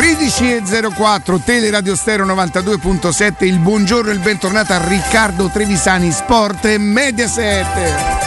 [0.00, 8.19] 13.04 Teleradio Stereo 92.7 il buongiorno e il bentornato a Riccardo Trevisani Sport Mediaset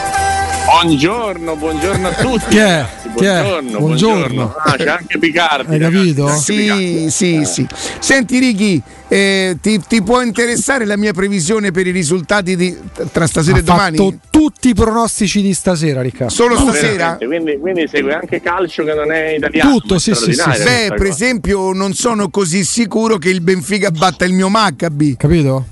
[0.66, 2.46] Buongiorno, buongiorno a tutti.
[2.50, 2.86] Chi è?
[3.16, 3.42] Chi è?
[3.42, 3.80] Buongiorno, Buongiorno.
[3.80, 4.56] buongiorno.
[4.58, 5.74] Ah, c'è anche Picardi.
[5.74, 6.28] Hai capito?
[6.30, 7.10] Sì, Picardi.
[7.10, 7.68] sì, sì.
[8.00, 12.76] Senti Righi, eh, ti, ti può interessare la mia previsione per i risultati di,
[13.12, 13.98] tra stasera Ha e domani?
[13.98, 16.34] fatto tutti i pronostici di stasera, Riccardo.
[16.34, 17.18] Solo No, stasera?
[17.18, 19.72] Quindi, quindi segue anche calcio che non è italiano.
[19.78, 20.42] Tutto, sì, sì, sì.
[20.64, 21.10] Beh, per cosa.
[21.10, 25.18] esempio, non sono così sicuro che il Benfica batta il mio Maccabi.
[25.18, 25.66] Capito?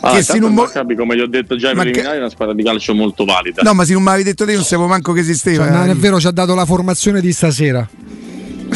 [0.00, 2.18] Ah, che se non mo- Maccabi, come gli ho detto già ai Ma che- preliminari,
[2.18, 3.62] è una squadra di calcio molto valida.
[3.62, 5.64] No, ma se non mi avevi detto te, non sapevo manco che esisteva.
[5.66, 7.88] Cioè, non è vero, ci ha dato la formazione di stasera.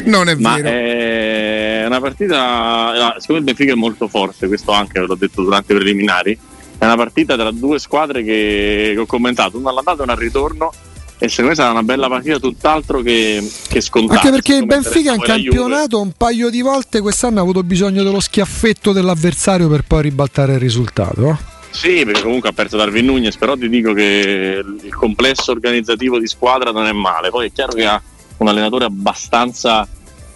[0.05, 0.69] Non è Ma vero.
[0.69, 5.43] è una partita, eh, secondo me il Benfica è molto forte, questo anche l'ho detto
[5.43, 6.39] durante i preliminari.
[6.79, 10.19] È una partita tra due squadre che, che ho commentato, una all'andata e una al
[10.19, 10.73] ritorno.
[11.21, 14.21] E secondo me sarà una bella partita, tutt'altro che, che scontata.
[14.21, 18.21] Anche perché il Benfica in campionato un paio di volte quest'anno ha avuto bisogno dello
[18.21, 21.31] schiaffetto dell'avversario per poi ribaltare il risultato.
[21.31, 21.57] eh.
[21.71, 26.27] Sì, perché comunque ha perso Darwin Nunez, però ti dico che il complesso organizzativo di
[26.27, 27.31] squadra non è male.
[27.31, 28.01] Poi è chiaro che ha
[28.39, 29.87] un allenatore abbastanza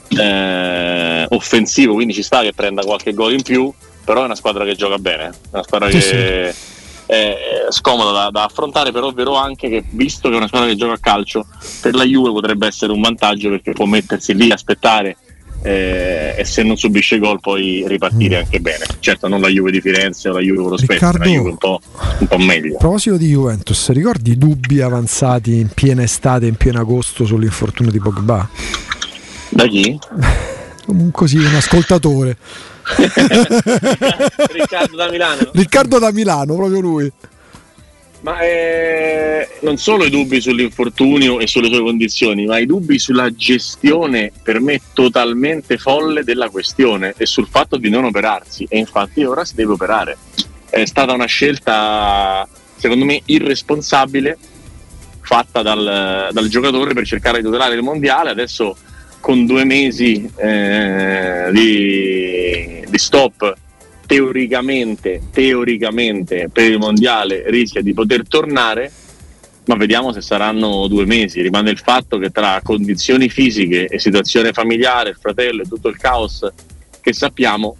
[0.08, 3.72] eh, offensivo, quindi ci sta che prenda qualche gol in più,
[4.04, 6.54] però è una squadra che gioca bene, è una squadra Sì, che
[7.06, 7.36] è
[7.70, 10.76] scomoda da, da affrontare, però è vero anche che visto che è una squadra che
[10.76, 11.46] gioca a calcio,
[11.80, 15.16] per la Juve potrebbe essere un vantaggio perché può mettersi lì, aspettare
[15.62, 18.84] eh, e se non subisce gol poi ripartire anche bene.
[18.98, 21.50] Certo non la Juve di Firenze o la Juve con lo Spezia, Riccardo- la Juve
[21.50, 21.80] un po',
[22.18, 22.74] un po' meglio.
[22.74, 27.92] A proposito di Juventus, ricordi i dubbi avanzati in piena estate, in pieno agosto sull'infortunio
[27.92, 28.48] di Pogba?
[29.50, 29.98] Da chi?
[30.86, 32.36] Un- Così un ascoltatore.
[34.52, 35.50] Riccardo da Milano.
[35.52, 37.12] Riccardo da Milano, proprio lui.
[38.22, 43.34] Ma eh, non solo i dubbi sull'infortunio e sulle sue condizioni, ma i dubbi sulla
[43.34, 48.64] gestione per me totalmente folle della questione e sul fatto di non operarsi.
[48.68, 50.16] E infatti ora si deve operare.
[50.70, 52.46] È stata una scelta,
[52.76, 54.38] secondo me, irresponsabile
[55.20, 58.30] fatta dal, dal giocatore per cercare di tutelare il mondiale.
[58.30, 58.76] Adesso
[59.22, 63.54] con due mesi eh, di, di stop
[64.04, 68.90] teoricamente, teoricamente per il mondiale rischia di poter tornare,
[69.66, 71.40] ma vediamo se saranno due mesi.
[71.40, 75.96] Rimane il fatto che tra condizioni fisiche e situazione familiare, il fratello e tutto il
[75.96, 76.44] caos
[77.00, 77.76] che sappiamo,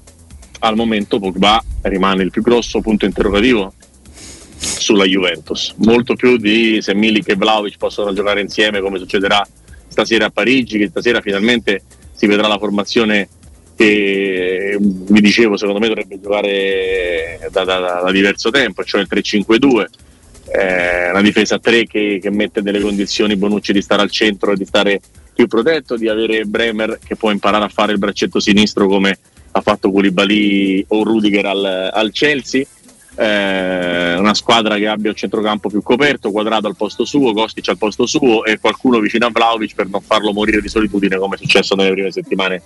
[0.61, 3.75] al momento Pogba rimane il più grosso punto interrogativo
[4.57, 5.75] sulla Juventus.
[5.79, 9.45] Molto più di se Milik e Vlaovic possono giocare insieme come succederà
[9.93, 11.83] stasera a Parigi, che stasera finalmente
[12.13, 13.29] si vedrà la formazione
[13.77, 19.87] che vi dicevo secondo me dovrebbe giocare da, da- da- diverso tempo, cioè il 3-5-2,
[20.49, 24.53] eh, una difesa a 3 che, che mette nelle condizioni Bonucci di stare al centro
[24.53, 25.01] e di stare
[25.35, 29.19] più protetto, di avere Bremer che può imparare a fare il braccetto sinistro come
[29.53, 32.65] ha fatto Koulibaly o Rudiger al, al Chelsea.
[33.15, 37.79] Eh, una squadra che abbia il centrocampo più coperto, quadrato al posto suo, Kostic al
[37.79, 41.39] posto suo e qualcuno vicino a Vlaovic per non farlo morire di solitudine come è
[41.39, 42.63] successo nelle prime settimane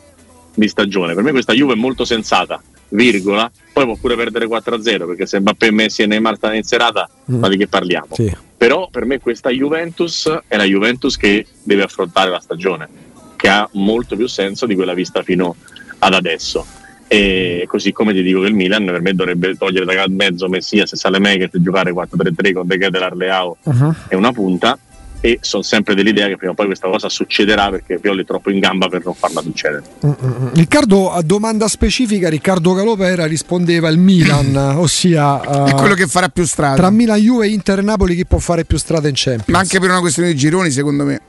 [0.54, 1.14] di stagione.
[1.14, 5.40] Per me questa Juve è molto sensata, virgola, poi può pure perdere 4-0 perché se
[5.40, 7.38] Mbappé, Messi e Neymar stanno in serata, Mm.
[7.38, 8.08] ma di che parliamo?
[8.12, 8.34] Sì.
[8.56, 12.88] Però per me questa Juventus è la Juventus che deve affrontare la stagione,
[13.36, 15.56] che ha molto più senso di quella vista fino
[15.98, 16.64] ad adesso.
[17.08, 20.92] E così come ti dico che il Milan per me dovrebbe togliere da mezzo Messias
[20.92, 23.94] e Salemekers e giocare 4-3-3 con De Ketel, Arleao Uh-huh.
[24.08, 24.78] e una punta
[25.20, 28.50] e sono sempre dell'idea che prima o poi questa cosa succederà perché Pioli è troppo
[28.50, 29.82] in gamba per non farla succedere.
[30.04, 30.50] Mm-mm.
[30.54, 36.28] Riccardo, a domanda specifica, Riccardo Calopera rispondeva il Milan, ossia È eh, quello che farà
[36.28, 36.76] più strada.
[36.76, 39.48] tra Milan, Juve, Inter e Napoli chi può fare più strada in Champions?
[39.48, 41.20] Ma anche per una questione di gironi, secondo me.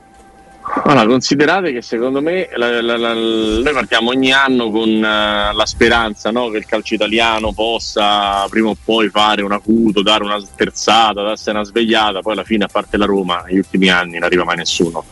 [0.84, 5.66] Allora, considerate che secondo me la- la- la- noi partiamo ogni anno con eh, la
[5.66, 10.40] speranza no, che il calcio italiano possa prima o poi fare un acuto, dare una
[10.40, 14.24] sterzata, darsi una svegliata, poi alla fine a parte la Roma negli ultimi anni non
[14.24, 15.04] arriva mai nessuno.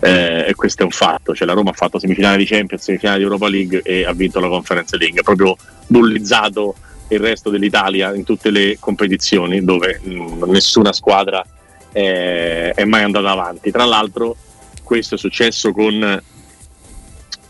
[0.00, 3.18] Eh, e questo è un fatto, cioè la Roma ha fatto semifinale di Champions, semifinale
[3.18, 5.56] di Europa League e ha vinto la Conference League, proprio
[5.86, 6.74] bullizzato
[7.08, 11.44] il resto dell'Italia in tutte le competizioni dove mh, nessuna squadra
[11.92, 13.70] eh, è mai andata avanti.
[13.70, 14.36] Tra l'altro
[14.84, 16.22] questo è successo con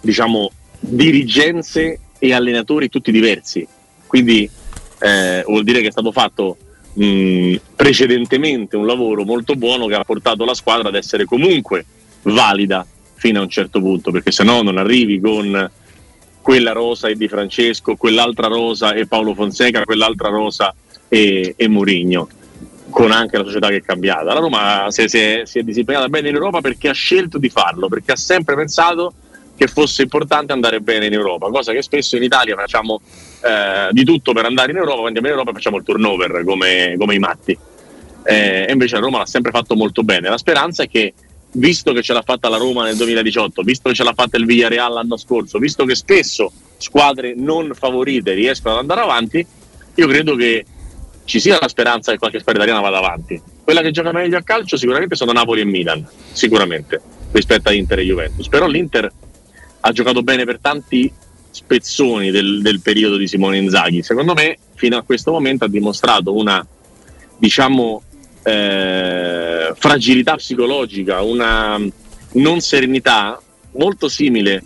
[0.00, 3.66] diciamo dirigenze e allenatori tutti diversi.
[4.06, 4.48] Quindi
[5.00, 6.56] eh, vuol dire che è stato fatto
[6.94, 11.84] mh, precedentemente un lavoro molto buono che ha portato la squadra ad essere comunque
[12.22, 15.70] valida fino a un certo punto perché se no non arrivi con
[16.40, 20.74] quella rosa e Di Francesco quell'altra rosa e Paolo Fonseca quell'altra rosa
[21.08, 22.28] e, e Mourinho
[22.94, 24.32] con anche la società che è cambiata.
[24.32, 27.38] La Roma si è, si è- si è disimpegnata bene in Europa perché ha scelto
[27.38, 29.12] di farlo, perché ha sempre pensato
[29.56, 33.00] che fosse importante andare bene in Europa, cosa che spesso in Italia facciamo
[33.42, 36.94] eh, di tutto per andare in Europa, quando andiamo in Europa facciamo il turnover come,
[36.96, 37.58] come i matti.
[38.26, 40.28] Eh, e invece la Roma l'ha sempre fatto molto bene.
[40.28, 41.14] La speranza è che,
[41.50, 44.46] visto che ce l'ha fatta la Roma nel 2018, visto che ce l'ha fatta il
[44.46, 49.44] Villarreal l'anno scorso, visto che spesso squadre non favorite riescono ad andare avanti,
[49.96, 50.64] io credo che
[51.24, 53.40] ci sia la speranza che qualche squadra italiana vada avanti.
[53.62, 57.00] Quella che gioca meglio a calcio sicuramente sono Napoli e Milan, sicuramente,
[57.32, 58.48] rispetto a Inter e Juventus.
[58.48, 59.10] Però l'Inter
[59.80, 61.10] ha giocato bene per tanti
[61.50, 64.02] spezzoni del, del periodo di Simone Inzaghi.
[64.02, 66.64] Secondo me, fino a questo momento ha dimostrato una,
[67.38, 68.02] diciamo,
[68.42, 71.80] eh, fragilità psicologica, una
[72.32, 73.40] non serenità
[73.72, 74.62] molto simile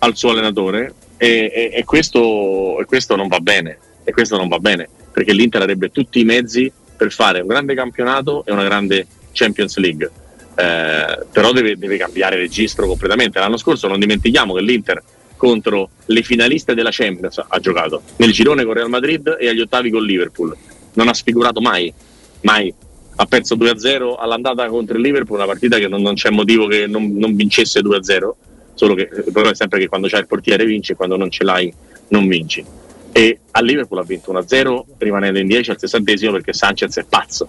[0.00, 3.78] al suo allenatore e, e, e, questo, e questo non va bene.
[4.06, 7.74] E questo non va bene perché l'Inter avrebbe tutti i mezzi per fare un grande
[7.74, 10.10] campionato e una grande Champions League.
[10.56, 13.38] Eh, però deve, deve, cambiare registro completamente.
[13.38, 15.00] L'anno scorso non dimentichiamo che l'Inter
[15.36, 19.90] contro le finaliste della Champions ha giocato nel girone con Real Madrid e agli ottavi
[19.90, 20.56] con Liverpool.
[20.94, 21.92] Non ha sfigurato mai,
[22.40, 22.74] mai.
[23.16, 26.88] Ha perso 2-0 all'andata contro il Liverpool, una partita che non, non c'è motivo che
[26.88, 28.30] non, non vincesse 2-0,
[28.74, 31.30] solo che il problema è sempre che quando c'hai il portiere vinci e quando non
[31.30, 31.72] ce l'hai
[32.08, 32.82] non vinci
[33.16, 37.48] e a Liverpool ha vinto 1-0 rimanendo in 10 al sessantesimo perché Sanchez è pazzo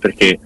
[0.00, 0.36] perché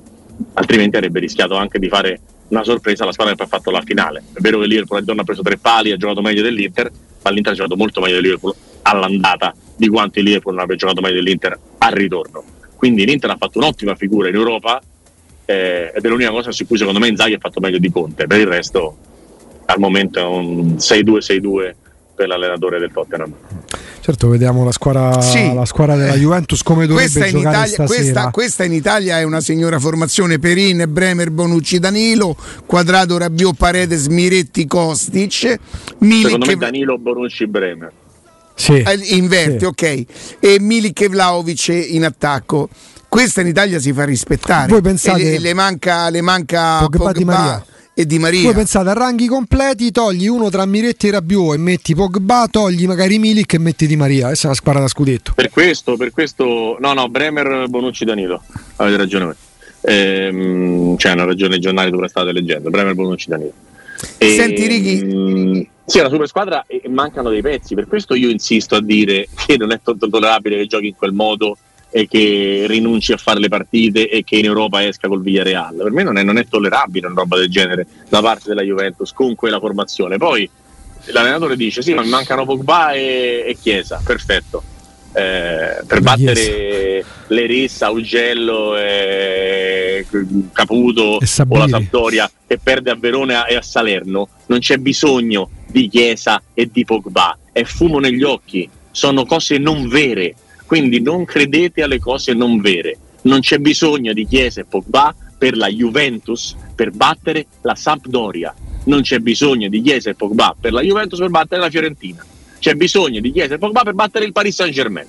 [0.53, 4.25] altrimenti avrebbe rischiato anche di fare una sorpresa alla squadra che ha fatto la finale.
[4.31, 6.91] È vero che Liverpool ha preso tre pali ha giocato meglio dell'Inter
[7.23, 10.77] ma l'Inter ha giocato molto meglio del Liverpool all'andata di quanto il Liverpool non abbia
[10.77, 12.45] giocato meglio dell'Inter al ritorno.
[12.77, 14.83] Quindi l'Inter ha fatto un'ottima figura in Europa
[15.47, 18.27] eh, ed è l'unica cosa su cui secondo me Inzaghi ha fatto meglio di Conte.
[18.27, 18.99] Per il resto
[19.65, 21.75] al momento è un 6-2-6-2
[22.15, 23.35] per l'allenatore del Tottenham.
[24.09, 25.53] Certo, vediamo la squadra, sì.
[25.53, 29.23] la squadra della Juventus come dovrebbe questa giocare in Italia, questa, questa, in Italia è
[29.23, 32.35] una signora formazione Perin, Bremer, Bonucci, Danilo,
[32.65, 35.59] Quadrado, Rabiot, Paredes, Miretti, Kostic.
[35.99, 37.93] Milik Secondo me Danilo, Bonucci, Bremer.
[38.55, 38.79] Sì.
[38.79, 39.65] Eh, inverte, sì.
[39.67, 40.05] ok.
[40.41, 42.71] E Milik e Vlaovic in attacco.
[43.11, 44.69] Questa in Italia si fa rispettare.
[44.69, 47.67] Voi pensate e le, le manca, le manca Pogba, Pogba di Maria
[47.99, 48.43] e Di Maria.
[48.43, 52.87] Voi pensate a ranghi completi, togli uno tra Miretti e Rabiot e metti Pogba, togli
[52.87, 54.27] magari Milik e metti Di Maria.
[54.29, 55.33] Questa è una spara da scudetto.
[55.35, 58.41] Per questo, per questo, no, no, Bremer, Bonucci, Danilo.
[58.77, 59.35] Avete ragione voi.
[59.81, 62.71] Ehm, c'è una ragione i giornali dove state leggendo.
[62.71, 63.53] Bremer, Bonucci, Danilo.
[64.17, 65.05] E, Senti Righi.
[65.05, 67.75] Mh, sì, è una super squadra e mancano dei pezzi.
[67.75, 71.13] Per questo io insisto a dire che non è tanto tollerabile che giochi in quel
[71.13, 71.57] modo
[71.91, 75.77] e che rinunci a fare le partite e che in Europa esca col Villarreal.
[75.77, 79.13] Per me non è, non è tollerabile una roba del genere da parte della Juventus
[79.13, 80.19] con quella formazione.
[80.19, 80.49] Poi
[81.07, 84.01] l'allenatore dice: Sì, ma mi mancano Pogba e, e Chiesa.
[84.05, 84.63] Perfetto.
[85.13, 90.07] Eh, per battere le Rissa, Ugello, e
[90.53, 95.49] Caputo e o la Sampdoria che perde a Verona e a Salerno, non c'è bisogno
[95.67, 100.35] di Chiesa e di Pogba, è fumo negli occhi, sono cose non vere
[100.69, 102.99] quindi non credete alle cose non vere.
[103.23, 108.55] Non c'è bisogno di Chiesa e Pogba per la Juventus per battere la Sampdoria.
[108.85, 112.23] Non c'è bisogno di Chiesa e Pogba per la Juventus per battere la Fiorentina.
[112.59, 115.07] C'è bisogno di Chiesa e Pogba per battere il Paris Saint Germain.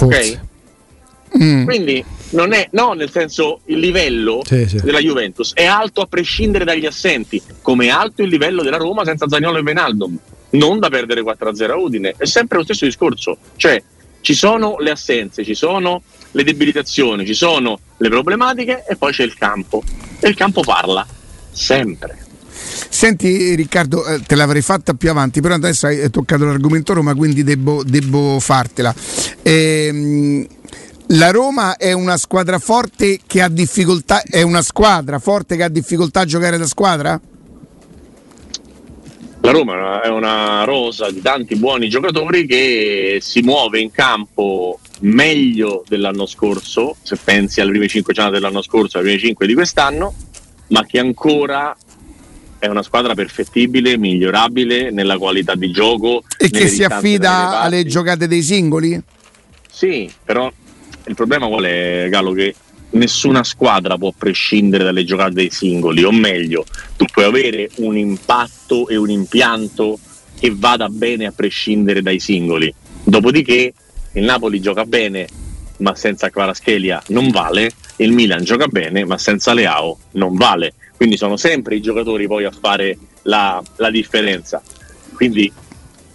[0.00, 0.40] Ok?
[1.40, 1.64] Mm.
[1.64, 4.80] Quindi non è, no, nel senso il livello sì, sì.
[4.82, 9.04] della Juventus è alto a prescindere dagli assenti, come è alto il livello della Roma
[9.04, 10.18] senza Zagnolo e Venaldum,
[10.50, 12.14] non da perdere 4-0 a Udine.
[12.16, 13.80] È sempre lo stesso discorso, cioè
[14.20, 19.24] ci sono le assenze, ci sono le debilitazioni, ci sono le problematiche e poi c'è
[19.24, 19.82] il campo.
[20.20, 21.06] E il campo parla,
[21.50, 22.26] sempre.
[22.52, 27.42] Senti Riccardo, eh, te l'avrei fatta più avanti, però adesso hai toccato l'argomento Roma, quindi
[27.42, 28.94] devo, devo fartela.
[29.42, 30.46] Ehm,
[31.08, 35.68] la Roma è una squadra forte che ha difficoltà, è una squadra forte che ha
[35.68, 37.20] difficoltà a giocare da squadra?
[39.42, 45.82] La Roma è una rosa di tanti buoni giocatori che si muove in campo meglio
[45.88, 50.14] dell'anno scorso, se pensi alle prime 5 giornate dell'anno scorso, alle prime 5 di quest'anno,
[50.68, 51.74] ma che ancora
[52.58, 56.22] è una squadra perfettibile, migliorabile nella qualità di gioco.
[56.36, 59.02] E che si affida alle giocate dei singoli?
[59.70, 60.52] Sì, però
[61.06, 62.32] il problema qual è, Gallo?
[62.32, 62.54] Che
[62.90, 66.64] nessuna squadra può prescindere dalle giocate dei singoli, o meglio,
[66.96, 69.98] tu puoi avere un impatto e un impianto
[70.38, 72.72] che vada bene a prescindere dai singoli.
[73.04, 73.72] Dopodiché
[74.14, 75.26] il Napoli gioca bene,
[75.78, 80.74] ma senza Kvaraschelia non vale, il Milan gioca bene, ma senza Leao non vale.
[80.96, 84.62] Quindi sono sempre i giocatori poi a fare la, la differenza.
[85.14, 85.50] Quindi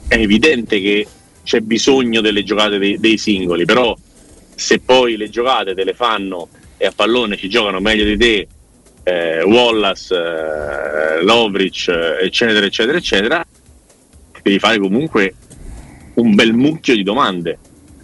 [0.07, 1.07] è evidente che
[1.43, 3.95] c'è bisogno delle giocate dei, dei singoli, però
[4.55, 8.47] se poi le giocate te le fanno e a pallone ci giocano meglio di te
[9.03, 11.87] eh, Wallace, eh, Lovric,
[12.21, 13.45] eccetera, eccetera, eccetera,
[14.41, 15.35] devi fare comunque
[16.15, 17.59] un bel mucchio di domande,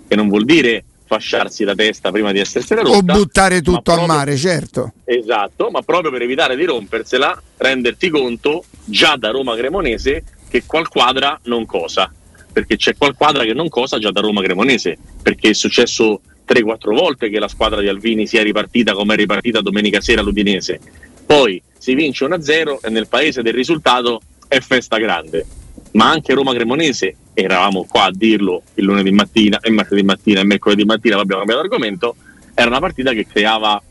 [0.07, 2.97] che non vuol dire fasciarsi la testa prima di essersela rotta.
[2.97, 4.93] O buttare tutto proprio, a mare, certo.
[5.03, 10.87] Esatto, ma proprio per evitare di rompersela, renderti conto già da Roma Cremonese che qual
[10.87, 12.11] quadra non cosa.
[12.53, 14.97] Perché c'è qual quadra che non cosa già da Roma Cremonese.
[15.21, 16.21] Perché è successo
[16.51, 20.79] 3-4 volte che la squadra di Alvini sia ripartita come è ripartita domenica sera all'Udinese.
[21.25, 25.45] Poi si vince 1-0 e nel paese del risultato è festa grande
[25.91, 30.45] ma anche Roma Cremonese, eravamo qua a dirlo il lunedì mattina e martedì mattina e
[30.45, 32.15] mercoledì mattina abbiamo cambiato argomento,
[32.53, 33.81] era una partita che creava,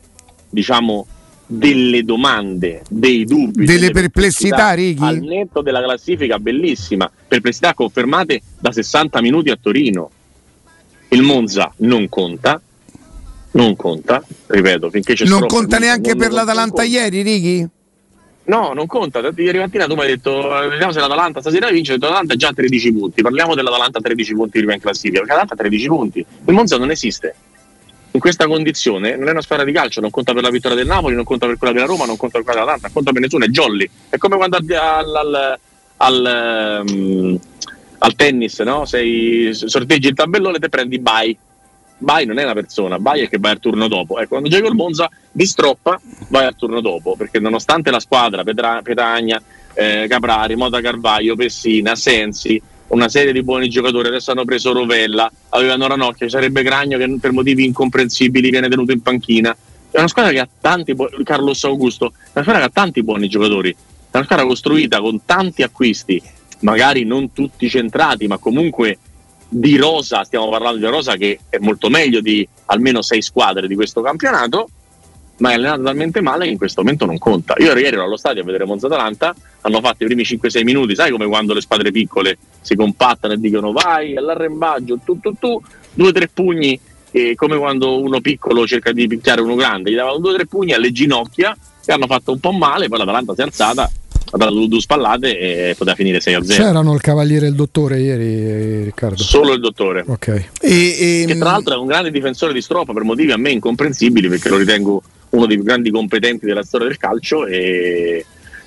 [0.49, 1.07] diciamo,
[1.47, 8.41] delle domande, dei dubbi, delle, delle perplessità, perplessità al netto della classifica bellissima, perplessità confermate
[8.59, 10.11] da 60 minuti a Torino.
[11.11, 12.61] Il Monza non conta,
[13.53, 17.69] non conta, ripeto, finché c'è Non conta neanche per l'Atalanta ieri, Righi?
[18.45, 19.21] No, non conta.
[19.37, 21.93] Ieri mattina tu mi hai detto, vediamo se l'Atalanta stasera vince.
[21.93, 23.23] L'Atalanta ha già 13 punti.
[23.23, 25.21] Parliamo dell'Atalanta 13 punti prima in classifica.
[25.21, 26.19] Perché l'Atalanta ha 13 punti.
[26.47, 27.35] Il Monza non esiste.
[28.13, 30.87] In questa condizione non è una squadra di calcio, non conta per la vittoria del
[30.87, 33.21] Napoli, non conta per quella della Roma, non conta per quella dell'Atalanta, non conta per
[33.23, 33.89] nessuno, è jolly.
[34.09, 35.59] È come quando al, al,
[35.99, 37.41] al, um,
[38.03, 38.85] al tennis, no?
[38.85, 41.37] Sei, sorteggi il tabellone e te prendi bye
[42.03, 44.19] Bai non è una persona, Bai è che vai al turno dopo.
[44.19, 48.43] Ecco, quando giochi col Monza di stroppa, vai al turno dopo, perché nonostante la squadra,
[48.43, 49.41] Petra, Petagna,
[49.75, 55.31] eh, Caprari, Mota Carvaglio, Pessina, Sensi, una serie di buoni giocatori, adesso hanno preso Rovella,
[55.51, 59.55] avevano Ranocchia, ci sarebbe Gragno che per motivi incomprensibili viene tenuto in panchina.
[59.91, 63.29] È una squadra che ha tanti, Carlos Augusto, è una squadra che ha tanti buoni
[63.29, 66.23] giocatori, è una squadra costruita con tanti acquisti,
[66.61, 68.99] magari non tutti centrati, ma comunque
[69.49, 73.75] di rosa, stiamo parlando di rosa che è molto meglio di almeno sei squadre di
[73.75, 74.69] questo campionato,
[75.39, 77.55] ma è allenato talmente male che in questo momento non conta.
[77.59, 80.95] Io ieri ero allo stadio a vedere Monza Atalanta, hanno fatto i primi 5-6 minuti,
[80.95, 85.61] sai come quando le squadre piccole si compattano e dicono vai all'arrembaggio, tu tu tu,
[85.93, 86.79] due tre pugni,
[87.11, 90.75] eh, come quando uno piccolo cerca di picchiare uno grande, gli davano due tre pugni
[90.75, 93.91] alle ginocchia e hanno fatto un po' male, poi l'Atalanta si è alzata
[94.33, 96.47] ha dato due spallate e poteva finire 6-0.
[96.47, 99.23] C'erano il cavaliere e il dottore ieri, Riccardo?
[99.23, 100.05] Solo il dottore.
[100.07, 100.29] Ok.
[100.29, 103.51] E, e, che tra l'altro è un grande difensore di Stropa per motivi a me
[103.51, 108.25] incomprensibili perché lo ritengo uno dei più grandi competenti della storia del calcio e,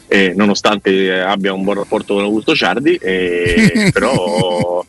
[0.07, 2.99] e nonostante abbia un buon rapporto con Augusto Ciardi,
[3.91, 4.83] però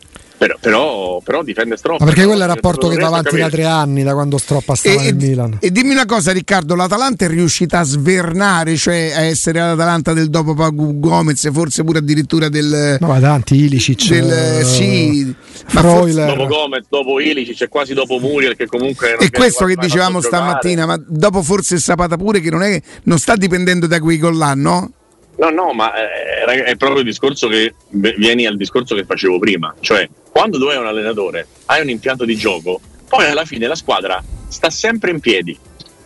[0.45, 2.05] però, però, però, difende Stroppa.
[2.05, 4.75] Ma perché quello è il rapporto che va avanti da tre anni, da quando Stroppa
[4.75, 5.59] stava e, nel e, Milan.
[5.61, 10.29] E dimmi una cosa, Riccardo: l'Atalanta è riuscita a svernare, cioè a essere l'Atalanta del
[10.29, 12.99] dopo Pagu Gomez, forse pure addirittura del.
[13.01, 14.09] No, tanti Ilicic.
[14.09, 15.35] Del, uh, sì,
[15.67, 16.37] Freuler.
[16.37, 19.17] Dopo Gomez, dopo Ilicic e quasi dopo Muriel, che comunque.
[19.17, 23.37] È questo che dicevamo stamattina, ma dopo forse Sapata pure, che non, è, non sta
[23.37, 24.93] dipendendo da quei gol là, no?
[25.37, 29.75] No, no, ma è, è proprio il discorso che vieni al discorso che facevo prima,
[29.81, 33.75] cioè quando tu hai un allenatore, hai un impianto di gioco, poi alla fine la
[33.75, 35.59] squadra sta sempre in piedi.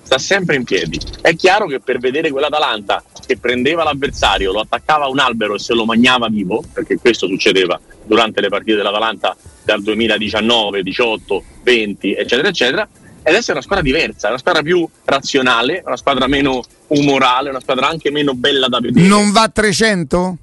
[0.03, 0.99] Sta sempre in piedi.
[1.21, 5.59] È chiaro che per vedere quell'Atalanta che prendeva l'avversario, lo attaccava a un albero e
[5.59, 12.15] se lo mangiava vivo, perché questo succedeva durante le partite dell'Atalanta dal 2019, 18, 20,
[12.15, 12.89] eccetera, eccetera,
[13.29, 17.89] ed essere una squadra diversa, una squadra più razionale, una squadra meno umorale, una squadra
[17.89, 19.07] anche meno bella da vedere.
[19.07, 20.39] Non va a 300?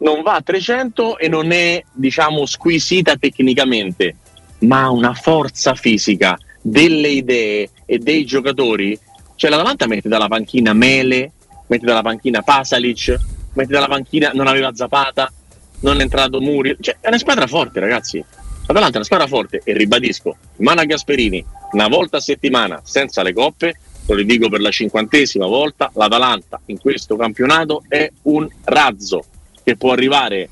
[0.00, 4.16] non va a 300 e non è, diciamo, squisita tecnicamente,
[4.60, 8.98] ma ha una forza fisica, delle idee e dei giocatori.
[9.34, 11.32] Cioè l'Atalanta mette dalla panchina Mele,
[11.66, 13.16] mette dalla panchina Pasalic,
[13.54, 15.32] mette dalla panchina, non aveva Zapata,
[15.80, 16.76] non è entrato Muri.
[16.78, 18.22] Cioè è una squadra forte, ragazzi.
[18.70, 23.32] L'Atalanta è una squadra forte e ribadisco, Mana Gasperini, una volta a settimana senza le
[23.32, 23.74] coppe,
[24.06, 29.24] lo ridico per la cinquantesima volta, l'Atalanta in questo campionato è un razzo
[29.64, 30.48] che può arrivare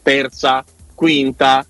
[0.00, 0.64] terza,
[0.94, 1.66] quinta,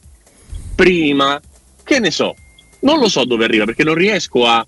[0.74, 1.40] prima,
[1.82, 2.34] che ne so,
[2.80, 4.66] non lo so dove arriva perché non riesco a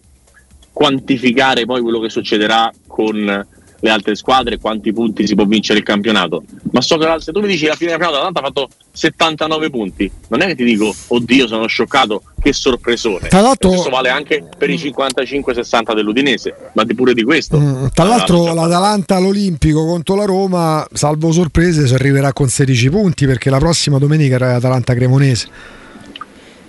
[0.73, 3.47] quantificare poi quello che succederà con
[3.81, 6.45] le altre squadre, quanti punti si può vincere il campionato.
[6.73, 9.71] Ma so che se tu mi dici la fine del campionato l'Atalanta ha fatto 79
[9.71, 13.29] punti, non è che ti dico oddio sono scioccato, che sorpresone.
[13.29, 17.59] Tra l'altro, questo vale anche per i 55-60 dell'Udinese, ma di pure di questo.
[17.59, 23.27] Mm, tra l'altro l'Atalanta all'Olimpico contro la Roma, salvo sorprese, si arriverà con 16 punti
[23.27, 25.49] perché la prossima domenica era Atalanta Cremonese.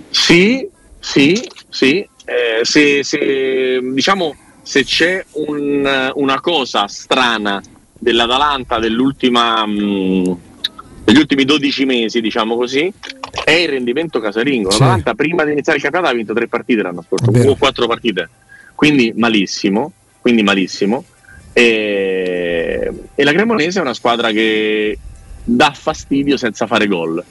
[0.09, 0.67] Sì,
[0.99, 2.07] sì, sì.
[2.29, 4.35] Eh, se, se diciamo
[4.67, 10.31] se c'è un, una cosa strana dell'Atalanta mm,
[11.05, 12.91] degli ultimi 12 mesi, diciamo così,
[13.45, 14.69] è il rendimento casalingo.
[14.69, 14.79] Sì.
[14.79, 18.27] L'Atalanta prima di iniziare il campionato ha vinto tre partite l'anno scorso, o quattro partite,
[18.75, 21.05] quindi malissimo, quindi malissimo.
[21.53, 24.99] E Eh, e la Cremonese è una squadra che
[25.45, 27.23] dà fastidio senza fare gol.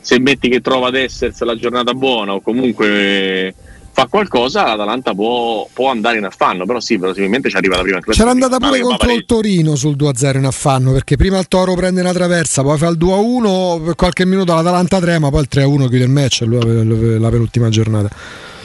[0.00, 3.54] Se metti che trova ad essersi la giornata buona o comunque
[4.00, 8.00] fa qualcosa, l'Atalanta può, può, andare in affanno, però sì, verosimilmente ci arriva la prima
[8.00, 8.32] classifica.
[8.32, 12.00] C'era andata pure contro il Torino sul 2-0 in affanno, perché prima il Toro prende
[12.00, 16.04] una traversa, poi fa il 2-1, per qualche minuto l'Atalanta trema, poi il 3-1 chiude
[16.04, 18.08] il match, la penultima giornata.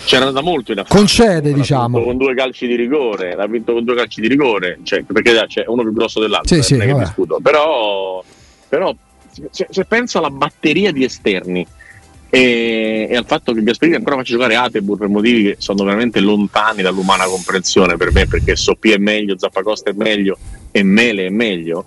[0.05, 0.99] C'era andata molto in affanno.
[0.99, 2.01] Concede, diciamo.
[2.01, 5.65] Con due calci di rigore, l'ha vinto con due calci di rigore, cioè, perché c'è
[5.67, 6.77] uno più grosso dell'altro, sì, sì,
[7.41, 8.23] però,
[8.69, 8.95] però
[9.49, 11.65] se, se penso alla batteria di esterni
[12.35, 16.19] e, e, al fatto che Gasperini ancora faccia giocare Atebur per motivi che sono veramente
[16.19, 20.37] lontani dall'umana comprensione per me perché Soppi è meglio, Zappacosta è meglio
[20.69, 21.85] e Mele è meglio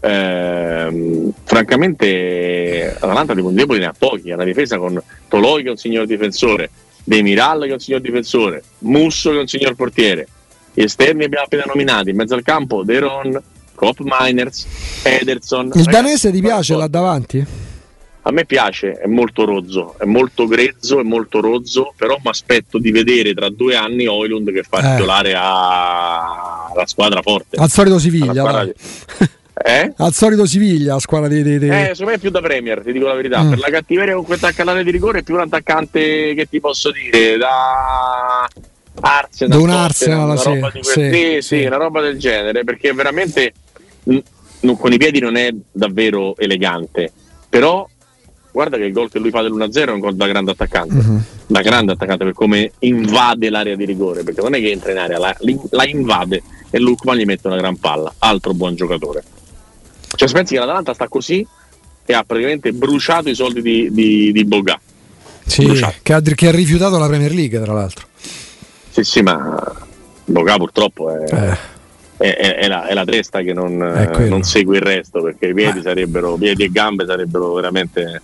[0.00, 5.68] ehm, francamente Atalanta di punti deboli ne ha pochi, ha una difesa con Toloi che
[5.68, 6.68] è un signor difensore
[7.04, 10.26] Demiral che è un signor difensore Musso che è un signor portiere
[10.74, 13.40] gli esterni abbiamo appena nominati in mezzo al campo Deron,
[13.76, 14.66] Cop Miners,
[15.04, 17.65] Ederson il danese ti piace là davanti?
[18.26, 22.76] A me piace, è molto rozzo, è molto grezzo, è molto rozzo, però mi aspetto
[22.78, 24.96] di vedere tra due anni Oilund che fa eh.
[24.96, 27.56] titolare alla squadra forte.
[27.56, 28.68] Al solito Siviglia.
[29.64, 29.92] Eh?
[29.96, 31.68] Al solito Siviglia, la squadra di, di, di...
[31.68, 33.42] Eh, secondo me è più da Premier, ti dico la verità.
[33.42, 33.50] Mm.
[33.50, 36.90] Per la cattiveria con quel attaccante di rigore è più un attaccante che ti posso
[36.90, 38.48] dire da
[39.02, 40.84] Arsenal, da un Arsenal, una, sì, roba quel...
[40.84, 43.52] sì, sì, sì, una roba del genere, perché veramente
[44.06, 47.12] n- con i piedi non è davvero elegante,
[47.48, 47.88] però
[48.56, 51.22] guarda che il gol che lui fa dell'1-0 è un gol da grande attaccante, uh-huh.
[51.46, 54.96] da grande attaccante per come invade l'area di rigore, perché non è che entra in
[54.96, 55.36] area, la,
[55.72, 59.22] la invade e Lukman gli mette una gran palla, altro buon giocatore.
[60.08, 61.46] Cioè, se pensi che l'Atalanta sta così
[62.06, 64.80] e ha praticamente bruciato i soldi di, di, di Boga.
[65.44, 65.66] Sì,
[66.02, 68.06] che ha, che ha, rifiutato la Premier League, tra l'altro.
[68.88, 69.70] Sì, sì, ma
[70.24, 71.24] Boga purtroppo è...
[71.30, 71.74] Eh
[72.16, 75.52] è, è, è, la, è, la, testa che non, non, segue il resto perché i
[75.54, 78.22] piedi, sarebbero, piedi e gambe sarebbero veramente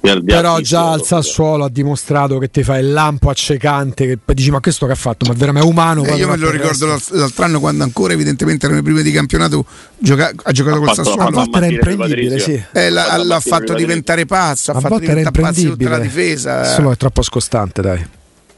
[0.00, 4.60] però già al Sassuolo ha dimostrato che ti fa il lampo accecante che dici ma
[4.60, 5.26] questo che ha fatto?
[5.26, 8.80] Ma veramente è umano eh, io me lo ricordo l'altro anno quando ancora evidentemente erano
[8.80, 9.64] le prime di campionato
[9.98, 11.22] gioca- ha giocato ha col Sassuolo.
[11.22, 12.62] a volte era imprendibile sì.
[12.72, 16.64] eh, la, l'ha fatto diventare pazzo ha fatto diventare pazzo tutta la difesa.
[16.64, 18.06] Solo è troppo scostante dai.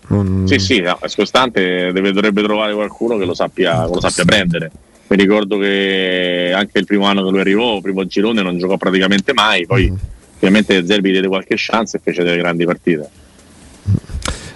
[0.09, 0.45] Non...
[0.47, 4.71] sì sì no, è scostante deve, dovrebbe trovare qualcuno che lo sappia, lo sappia prendere.
[5.09, 9.33] Mi ricordo che anche il primo anno che lui arrivò primo girone non giocò praticamente
[9.33, 9.97] mai poi mm
[10.43, 13.11] ovviamente Zerbi diede qualche chance e fece delle grandi partite.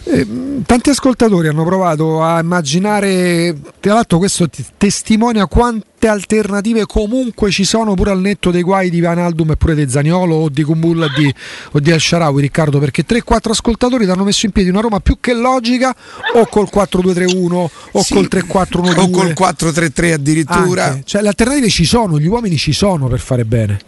[0.09, 0.25] Eh,
[0.65, 7.65] tanti ascoltatori hanno provato a immaginare, tra l'altro questo t- testimonia quante alternative comunque ci
[7.65, 10.63] sono pure al netto dei guai di Van Aldum e pure di Zaniolo o di
[10.63, 11.35] Kumbulla di,
[11.73, 15.17] o di Al-Sharawi Riccardo perché 3-4 ascoltatori ti hanno messo in piedi una Roma più
[15.19, 15.93] che logica
[16.35, 17.71] o col 4-2-3-1 o
[18.01, 21.03] sì, col 3-4-1-2 o col 4-3-3 addirittura Anche.
[21.05, 23.81] cioè le alternative ci sono, gli uomini ci sono per fare bene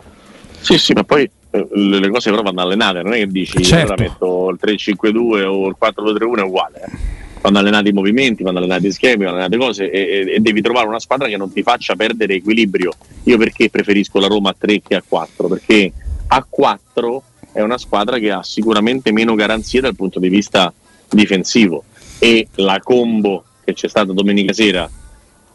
[0.60, 3.92] sì sì ma poi le cose però vanno allenate, non è che dici certo.
[3.92, 6.80] ora metto il 3-5-2 o il 4-2-3-1 è uguale.
[6.84, 7.16] Eh.
[7.40, 10.60] Vanno allenati i movimenti, vanno allenati i schemi, vanno allenate cose e, e, e, devi
[10.60, 12.92] trovare una squadra che non ti faccia perdere equilibrio.
[13.24, 15.48] Io perché preferisco la Roma a 3 che a 4?
[15.48, 15.92] Perché
[16.26, 20.72] a 4 è una squadra che ha sicuramente meno garanzie dal punto di vista
[21.08, 21.84] difensivo
[22.18, 24.90] e la combo che c'è stata domenica sera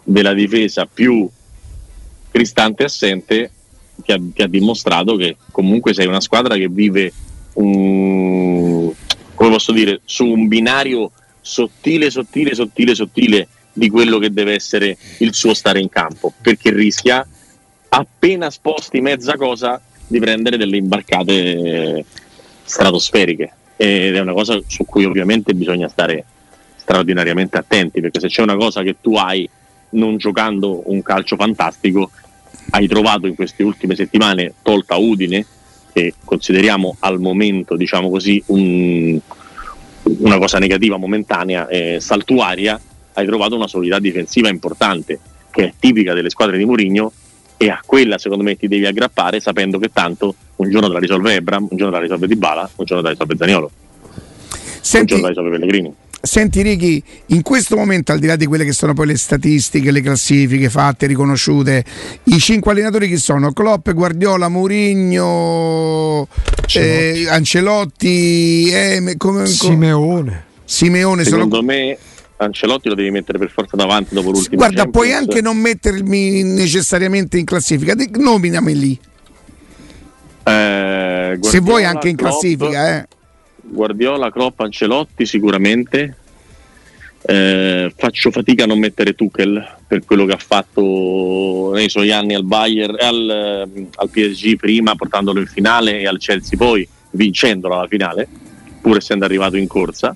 [0.03, 1.29] della difesa più
[2.33, 3.51] Cristante assente
[4.01, 7.11] che ha, che ha, dimostrato che comunque sei una squadra che vive
[7.53, 8.91] un,
[9.33, 14.97] come posso dire, su un binario sottile, sottile, sottile, sottile di quello che deve essere
[15.19, 17.27] il suo stare in campo, perché rischia
[17.89, 22.05] appena sposti mezza cosa di prendere delle imbarcate
[22.63, 23.51] stratosferiche.
[23.75, 26.25] Ed è una cosa su cui ovviamente bisogna stare
[26.75, 29.49] straordinariamente attenti perché se c'è una cosa che tu hai
[29.91, 32.11] non giocando un calcio fantastico
[32.71, 35.45] hai trovato in queste ultime settimane, tolta Udine,
[35.91, 39.19] che consideriamo al momento diciamo così, un,
[40.03, 42.79] una cosa negativa momentanea, eh, saltuaria,
[43.13, 45.19] hai trovato una solidità difensiva importante
[45.51, 47.11] che è tipica delle squadre di Mourinho
[47.57, 50.99] e a quella secondo me ti devi aggrappare sapendo che tanto un giorno te la
[50.99, 53.71] risolve Ebram, un giorno te la risolve Dybala, un giorno te la risolve Zaniolo,
[54.81, 55.95] Senti, un giorno te la risolve Pellegrini.
[56.25, 59.91] Senti Ricky, in questo momento, al di là di quelle che sono poi le statistiche,
[59.91, 61.83] le classifiche fatte, riconosciute,
[62.23, 63.51] i cinque allenatori che sono?
[63.51, 70.45] Klopp, Guardiola, Mourinho, Ancelotti, eh, Ancelotti eh, come, Simeone.
[70.63, 71.67] Simeone Secondo sono...
[71.67, 71.97] me
[72.37, 75.05] Ancelotti lo devi mettere per forza davanti dopo l'ultimo Guarda, Champions.
[75.05, 78.99] puoi anche non mettermi necessariamente in classifica, nominami lì.
[80.45, 83.07] Eh, Se vuoi anche in classifica, eh.
[83.73, 86.17] Guardiola, Klopp, Ancelotti sicuramente.
[87.25, 92.35] Eh, faccio fatica a non mettere Tuchel per quello che ha fatto nei suoi anni
[92.35, 97.87] al Bayern, al, al PSG prima portandolo in finale e al Chelsea poi vincendolo alla
[97.87, 98.27] finale,
[98.81, 100.15] pur essendo arrivato in corsa.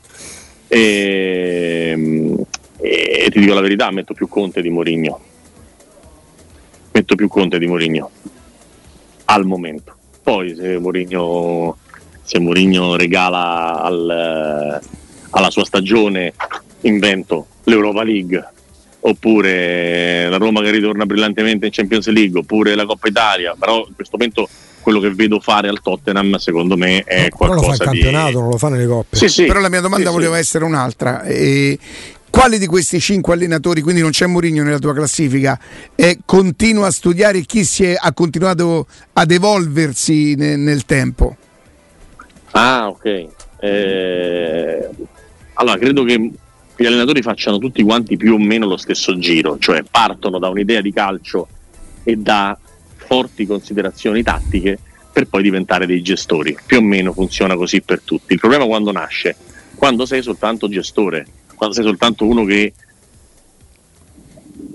[0.68, 2.36] E,
[2.80, 5.20] e ti dico la verità, metto più Conte di Mourinho.
[6.92, 8.12] Metto più Conte di Mourinho
[9.26, 9.96] al momento.
[10.22, 11.78] Poi se Mourinho,
[12.28, 14.82] se Mourinho regala al,
[15.30, 16.34] alla sua stagione
[16.82, 18.50] invento l'Europa League
[19.00, 23.96] oppure la Roma che ritorna brillantemente in Champions League oppure la Coppa Italia però in
[23.96, 24.50] questo momento
[24.82, 28.28] quello che vedo fare al Tottenham secondo me è qualcosa però lo fa in campionato
[28.28, 28.34] di...
[28.36, 29.46] non lo fa nelle coppe sì, sì.
[29.46, 31.80] però la mia domanda sì, voleva essere un'altra e
[32.30, 35.58] quali di questi cinque allenatori, quindi non c'è Mourinho nella tua classifica,
[35.96, 41.36] eh, continua a studiare chi è, ha continuato ad evolversi ne, nel tempo?
[42.58, 43.28] Ah, ok.
[43.60, 44.90] Eh,
[45.54, 46.32] allora, credo che
[46.76, 50.82] gli allenatori facciano tutti quanti più o meno lo stesso giro, cioè partono da un'idea
[50.82, 51.48] di calcio
[52.04, 52.58] e da
[52.96, 54.80] forti considerazioni tattiche
[55.14, 56.58] per poi diventare dei gestori.
[56.66, 58.34] Più o meno funziona così per tutti.
[58.34, 59.36] Il problema quando nasce?
[59.76, 62.74] Quando sei soltanto gestore, quando sei soltanto uno che,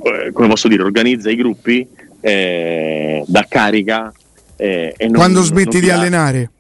[0.04, 1.86] eh, come posso dire, organizza i gruppi,
[2.20, 4.12] eh, dà carica.
[4.54, 6.50] Eh, e non, quando smetti di allenare?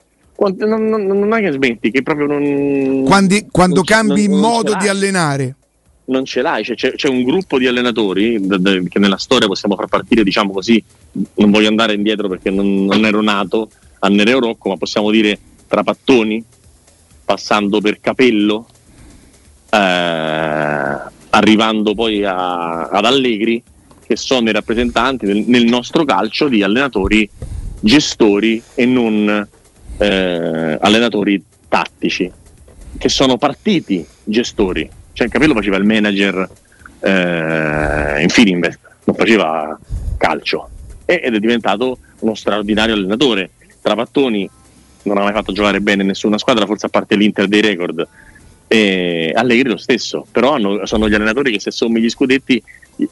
[0.50, 3.04] Non, non, non, è che smetti, che proprio non.
[3.04, 5.54] Quando, quando cambi modo di allenare?
[6.04, 8.40] Non ce l'hai, c'è, c'è, c'è un gruppo di allenatori
[8.88, 10.82] che nella storia possiamo far partire, diciamo così,
[11.36, 15.38] non voglio andare indietro perché non, non ero nato a Nereo Rocco, ma possiamo dire
[15.68, 16.44] tra pattoni,
[17.24, 18.66] passando per capello,
[19.70, 20.96] eh,
[21.30, 23.62] arrivando poi a, ad Allegri,
[24.04, 27.28] che sono i rappresentanti nel, nel, nostro calcio di allenatori
[27.80, 29.48] gestori e non
[30.02, 32.30] eh, allenatori tattici,
[32.98, 34.88] che sono partiti gestori.
[35.12, 36.48] Cioè Capello faceva il manager
[37.00, 39.78] eh, in Fininvest, non faceva
[40.16, 40.68] calcio
[41.04, 43.50] ed è diventato uno straordinario allenatore.
[43.80, 44.48] Trapattoni
[45.04, 48.06] non ha mai fatto giocare bene nessuna squadra, forse a parte l'Inter dei record,
[48.68, 52.62] e Allegri lo stesso, però hanno, sono gli allenatori che se sommi gli scudetti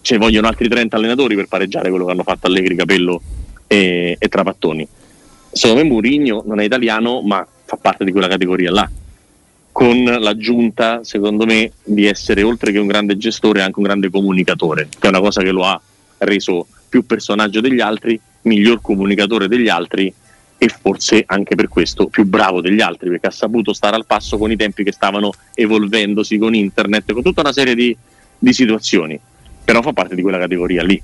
[0.00, 3.20] ci vogliono altri 30 allenatori per pareggiare quello che hanno fatto Allegri, Capello
[3.66, 4.88] e, e Trapattoni.
[5.52, 8.88] Secondo me Mourinho non è italiano, ma fa parte di quella categoria là,
[9.72, 14.88] con l'aggiunta, secondo me, di essere oltre che un grande gestore anche un grande comunicatore,
[14.90, 15.80] che è una cosa che lo ha
[16.18, 20.12] reso più personaggio degli altri, miglior comunicatore degli altri
[20.62, 24.36] e forse anche per questo più bravo degli altri perché ha saputo stare al passo
[24.36, 27.96] con i tempi che stavano evolvendosi con internet, con tutta una serie di,
[28.38, 29.18] di situazioni,
[29.64, 31.00] però fa parte di quella categoria lì.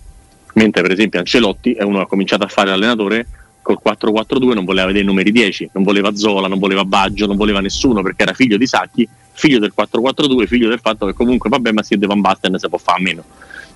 [0.54, 3.26] Mentre per esempio Ancelotti è uno che ha cominciato a fare allenatore
[3.66, 7.36] col 4-4-2, non voleva vedere i numeri 10, non voleva Zola, non voleva Baggio, non
[7.36, 11.50] voleva nessuno perché era figlio di Sacchi, figlio del 4-4-2, figlio del fatto che comunque
[11.50, 13.24] vabbè ma si Van Basten se può fare a meno.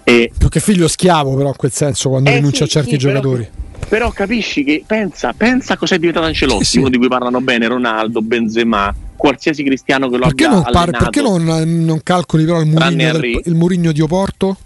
[0.05, 2.91] E, Più che figlio schiavo però in quel senso quando eh rinuncia sì, a certi
[2.91, 3.43] sì, giocatori.
[3.43, 6.79] Però, però capisci che pensa, pensa cosa è diventato Ancelotti, sì, sì.
[6.79, 10.91] uno di cui parlano bene Ronaldo, Benzema, qualsiasi cristiano che lo perché abbia non par-
[10.91, 11.45] Perché non,
[11.85, 14.57] non, calcoli però il Murigno, del, il Murigno di Oporto?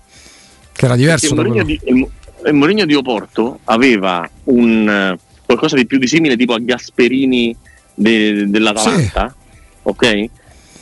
[0.71, 1.29] Che era diverso.
[1.29, 2.09] Il Murigno, di, il,
[2.47, 7.57] il Murigno di Oporto aveva un, qualcosa di più di simile tipo a Gasperini
[7.95, 9.79] de, dell'Atalanta, sì.
[9.83, 10.25] ok?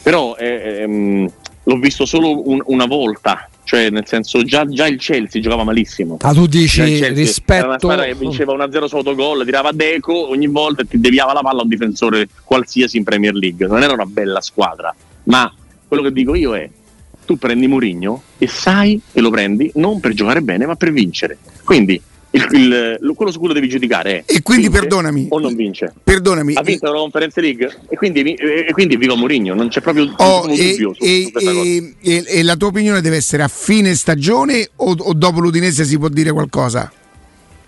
[0.03, 1.33] Però eh, ehm,
[1.65, 6.17] l'ho visto solo un, una volta cioè nel senso già, già, il Chelsea giocava malissimo
[6.21, 10.83] ah tu dici rispetto era che vinceva 1-0 su autogol tirava a Deco ogni volta
[10.83, 14.05] e ti deviava la palla a un difensore qualsiasi in Premier League non era una
[14.05, 14.93] bella squadra
[15.25, 15.53] ma
[15.87, 16.69] quello che dico io è
[17.25, 21.39] tu prendi Mourinho e sai che lo prendi non per giocare bene ma per vincere.
[21.65, 22.01] Quindi
[22.35, 25.27] il, il, quello su cui lo devi giudicare è e quindi perdonami.
[25.31, 25.93] o non vince.
[26.03, 26.55] Perdonami.
[26.55, 27.81] Ha vinto la Conference League?
[27.89, 31.31] E quindi, e quindi viva Mourinho non c'è proprio oh, e, dubbio e,
[32.01, 35.99] e, e, la tua opinione deve essere a fine stagione o, o dopo l'Udinese si
[35.99, 36.91] può dire qualcosa?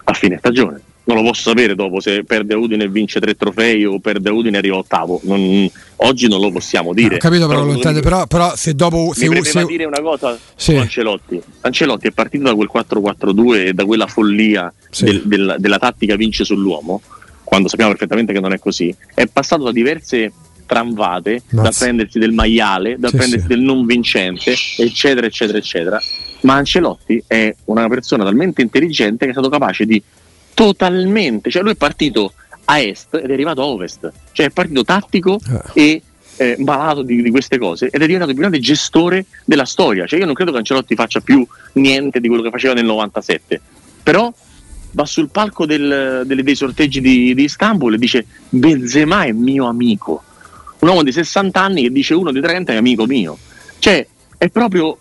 [0.05, 3.85] a fine stagione non lo posso sapere dopo se perde Udine e vince tre trofei
[3.85, 5.21] o perde Udine e arriva ottavo.
[5.25, 7.15] Non, oggi non lo possiamo dire.
[7.15, 9.13] No, capito, però, però, intende, però, però, se dopo.
[9.15, 9.65] Se, mi se...
[9.67, 10.73] dire una cosa sì.
[10.73, 11.43] su Ancelotti.
[11.61, 15.05] Ancelotti è partito da quel 4-4-2 e da quella follia sì.
[15.05, 17.03] del, del, della tattica vince sull'uomo,
[17.45, 18.95] quando sappiamo perfettamente che non è così.
[19.15, 20.33] È passato da diverse
[20.67, 21.69] tramvate, Mazza.
[21.69, 26.01] da prendersi del maiale, da sì, prendersi del non vincente, eccetera, eccetera, eccetera.
[26.41, 30.03] Ma Ancelotti è una persona talmente intelligente che è stato capace di
[30.55, 32.33] totalmente, cioè lui è partito
[32.65, 35.39] a est ed è arrivato a ovest, cioè è partito tattico
[35.75, 35.81] eh.
[35.81, 36.03] e
[36.37, 40.07] eh, malato di, di, queste cose ed è diventato il più grande gestore della storia.
[40.07, 43.61] Cioè io non credo che Ancelotti faccia più niente di quello che faceva nel 97,
[44.03, 44.33] però
[44.93, 49.67] va sul palco del, delle, dei sorteggi di, di, Istanbul e dice Benzema è mio
[49.67, 50.23] amico.
[50.79, 53.37] Un uomo di 60 anni che dice uno di 30 è amico mio.
[53.79, 54.99] Cioè è proprio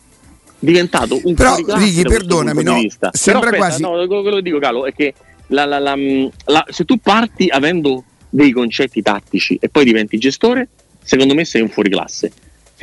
[0.60, 2.80] diventato un Però, Righi, perdonami, no,
[3.12, 3.82] sembra Però, quasi...
[3.82, 5.14] No, quello che dico, Calo, è che
[5.48, 10.70] la, la, la, se tu parti avendo dei concetti tattici e poi diventi gestore,
[11.02, 12.32] secondo me sei un fuoriclasse.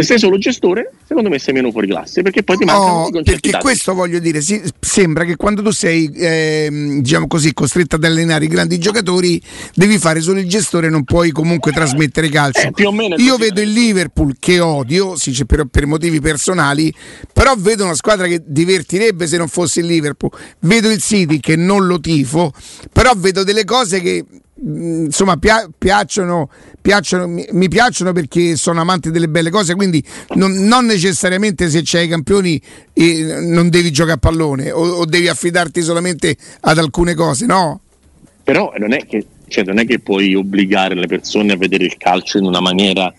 [0.01, 3.23] Se sei solo gestore, secondo me sei meno fuori classe perché poi ti mancano oh,
[3.23, 8.05] Perché questo voglio dire, si, sembra che quando tu sei eh, diciamo così, costretto ad
[8.05, 9.41] allenare i grandi giocatori,
[9.75, 12.61] devi fare solo il gestore, non puoi comunque trasmettere calcio.
[12.61, 12.73] Eh,
[13.17, 16.93] Io vedo il Liverpool che odio, sì, per, per, motivi personali,
[17.33, 20.31] però vedo una squadra che divertirebbe se non fosse il Liverpool.
[20.61, 22.53] Vedo il City che non lo tifo,
[22.93, 24.25] però vedo delle cose che
[24.63, 26.51] Mm, insomma piacciono,
[26.83, 31.81] piacciono mi, mi, piacciono perché sono amante delle belle cose quindi non, non necessariamente se
[31.83, 32.61] c'hai i campioni
[32.93, 37.81] eh, non devi giocare a pallone o, o, devi affidarti solamente ad alcune cose no?
[38.45, 41.97] però non è che, cioè, non è che puoi obbligare le persone a vedere il
[41.97, 43.11] calcio in una maniera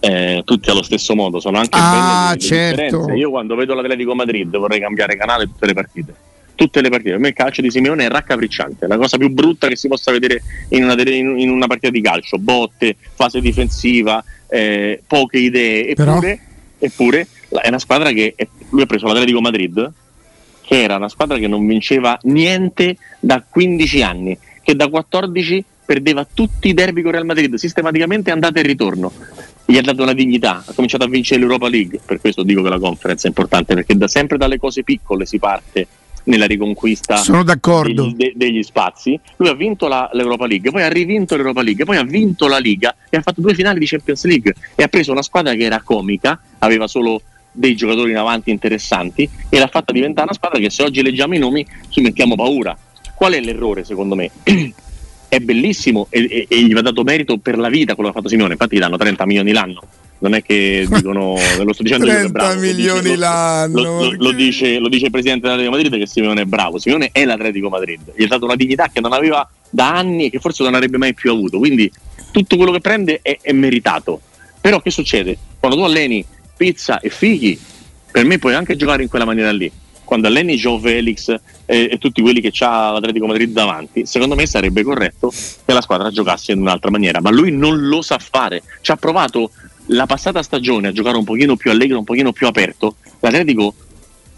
[0.00, 3.12] eh, tutti allo stesso modo sono anche ah, belle certo.
[3.12, 6.14] io quando vedo l'Atletico Madrid vorrei cambiare canale tutte le partite
[6.58, 7.12] tutte le partite.
[7.12, 10.10] Per me il calcio di Simeone è raccapricciante, la cosa più brutta che si possa
[10.10, 16.40] vedere in una, in una partita di calcio, botte, fase difensiva, eh, poche idee, eppure,
[16.80, 17.28] eppure,
[17.62, 19.92] è una squadra che è, lui ha preso l'Atletico Madrid,
[20.62, 26.26] che era una squadra che non vinceva niente da 15 anni, che da 14 perdeva
[26.26, 29.12] tutti i derby con Real Madrid, sistematicamente andata e ritorno.
[29.64, 32.68] Gli ha dato una dignità, ha cominciato a vincere l'Europa League, per questo dico che
[32.68, 35.86] la conference è importante, perché da sempre dalle cose piccole si parte
[36.28, 37.16] nella riconquista
[38.02, 39.18] degli, de, degli, spazi.
[39.36, 42.58] Lui ha vinto la, l'Europa League, poi ha rivinto l'Europa League, poi ha vinto la
[42.58, 45.64] Liga e ha fatto due finali di Champions League e ha preso una squadra che
[45.64, 50.58] era comica, aveva solo dei giocatori in avanti interessanti e l'ha fatta diventare una squadra
[50.58, 52.76] che se oggi leggiamo i nomi ci mettiamo paura.
[53.14, 54.30] Qual è l'errore secondo me?
[55.28, 58.20] è bellissimo e, e, e, gli va dato merito per la vita quello che ha
[58.20, 59.82] fatto Simone, infatti gli danno 30 milioni l'anno
[60.20, 63.82] non è che dicono, lo sto dicendo 30 io bravo, milioni dice, l'anno.
[63.82, 66.78] Lo, lo, lo, dice, lo, dice, il presidente dell'Atletico Madrid che Simeone è bravo.
[66.78, 70.30] Simeone è l'Atletico Madrid, gli ha dato una dignità che non aveva da anni e
[70.30, 71.58] che forse non avrebbe mai più avuto.
[71.58, 71.90] Quindi
[72.30, 74.20] tutto quello che prende è, è meritato.
[74.60, 75.36] Però che succede?
[75.58, 76.24] Quando tu alleni
[76.56, 77.58] pizza e fighi,
[78.10, 79.70] per me puoi anche giocare in quella maniera lì.
[80.08, 81.28] Quando alleni Joe Felix
[81.66, 85.82] e, e tutti quelli che ha l'Atletico Madrid davanti, secondo me sarebbe corretto che la
[85.82, 87.20] squadra giocasse in un'altra maniera.
[87.20, 88.62] Ma lui non lo sa fare.
[88.80, 89.50] Ci ha provato
[89.88, 93.74] la passata stagione a giocare un pochino più allegro, un pochino più aperto, l'Atletico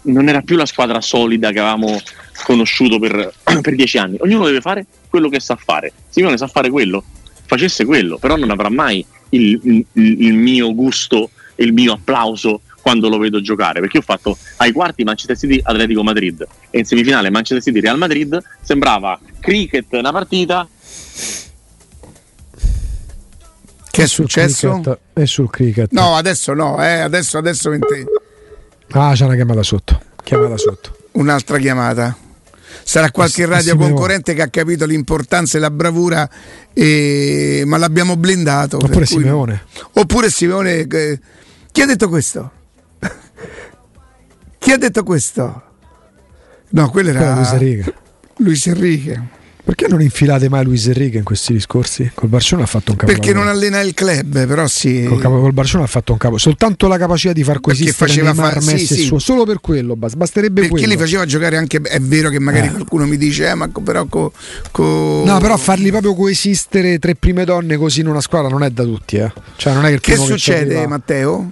[0.03, 1.97] non era più la squadra solida che avevamo
[2.43, 4.17] conosciuto per, per dieci anni.
[4.19, 5.93] Ognuno deve fare quello che sa fare.
[6.09, 7.01] Simone sa fare quello,
[7.45, 11.29] facesse quello, però non avrà mai il, il, il mio gusto
[11.61, 16.03] il mio applauso quando lo vedo giocare perché ho fatto ai quarti Manchester City Atletico
[16.03, 20.67] Madrid e in semifinale Manchester City Real Madrid sembrava cricket una partita
[23.91, 24.81] che è successo?
[25.11, 25.91] È sul cricket.
[25.91, 28.05] No, adesso no, eh, adesso, adesso mentre...
[28.91, 30.01] Ah, c'è una chiamata sotto.
[30.23, 30.95] Chiamata sotto.
[31.11, 32.15] Un'altra chiamata.
[32.83, 36.27] Sarà qualche radio concorrente che ha capito l'importanza e la bravura,
[36.73, 37.63] e...
[37.65, 38.77] ma l'abbiamo blindato.
[38.77, 39.65] Oppure Simeone.
[39.91, 40.87] Oppure Simeone.
[41.71, 42.51] Chi ha detto questo?
[44.71, 45.63] Chi ha detto questo?
[46.69, 47.93] No, quello era Luis Enrique.
[48.37, 49.27] Luis Enrique.
[49.65, 52.09] Perché non infilate mai Luis Enrique in questi discorsi?
[52.13, 53.11] Col Barcellona ha fatto un capo.
[53.11, 55.03] Perché non allena il club, però sì.
[55.03, 56.37] Col, capo, col Barcellona ha fatto un capo.
[56.37, 58.71] Soltanto la capacità di far coesistere Neymar, fa...
[58.71, 59.01] Messi sì, sì.
[59.07, 59.19] Suo.
[59.19, 60.87] Solo per quello, basterebbe Perché quello.
[60.87, 61.81] li faceva giocare anche.
[61.81, 62.71] È vero che magari eh.
[62.71, 64.05] qualcuno mi dice, eh, ma però.
[64.05, 64.31] Co,
[64.71, 65.23] co...
[65.25, 68.85] No, però farli proprio coesistere tre prime donne così in una squadra non è da
[68.85, 69.33] tutti, eh.
[69.57, 71.51] Cioè, non è che, che succede, che Matteo?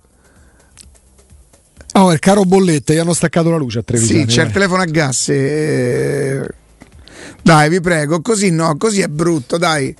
[1.93, 4.13] Oh, il caro bollette, gli hanno staccato la luce a Treviso.
[4.13, 5.29] Sì, c'è il telefono a gas.
[5.29, 6.47] E...
[7.41, 9.93] Dai, vi prego, così no, così è brutto, dai.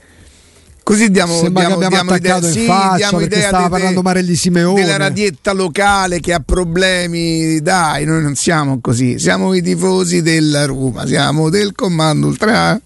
[0.83, 4.23] Così diamo, Sembra diamo, che abbiamo diamo idea, in sì, perché stava de, parlando male
[4.23, 4.81] di Simeone.
[4.81, 7.61] Della radietta locale che ha problemi.
[7.61, 9.19] Dai, noi non siamo così.
[9.19, 12.79] Siamo i tifosi della Roma, siamo del comando ultra.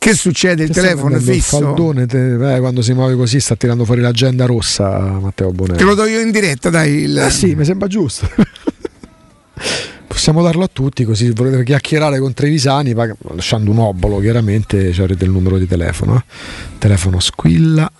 [0.00, 0.62] Che succede?
[0.62, 1.58] Il che telefono è fisso.
[1.58, 4.98] Il faldone, te, eh, quando si muove così, sta tirando fuori l'agenda rossa.
[4.98, 5.76] Matteo Bonelli.
[5.76, 7.02] Te lo do io in diretta, dai.
[7.02, 7.18] Il...
[7.18, 8.26] Eh sì, mi sembra giusto.
[10.08, 12.94] Possiamo darlo a tutti, così se volete chiacchierare con Trevisani,
[13.34, 16.16] lasciando un obolo, chiaramente ci avrete il numero di telefono.
[16.16, 16.22] Eh.
[16.78, 17.92] Telefono squilla.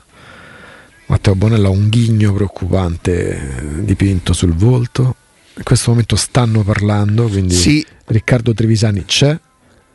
[1.05, 5.17] Matteo Bonella ha un ghigno preoccupante eh, dipinto sul volto.
[5.55, 7.87] In questo momento stanno parlando, quindi sì.
[8.07, 9.39] Riccardo Trevisani c'è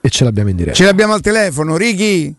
[0.06, 0.76] e ce l'abbiamo in diretta.
[0.76, 2.32] Ce l'abbiamo al telefono, Ricky.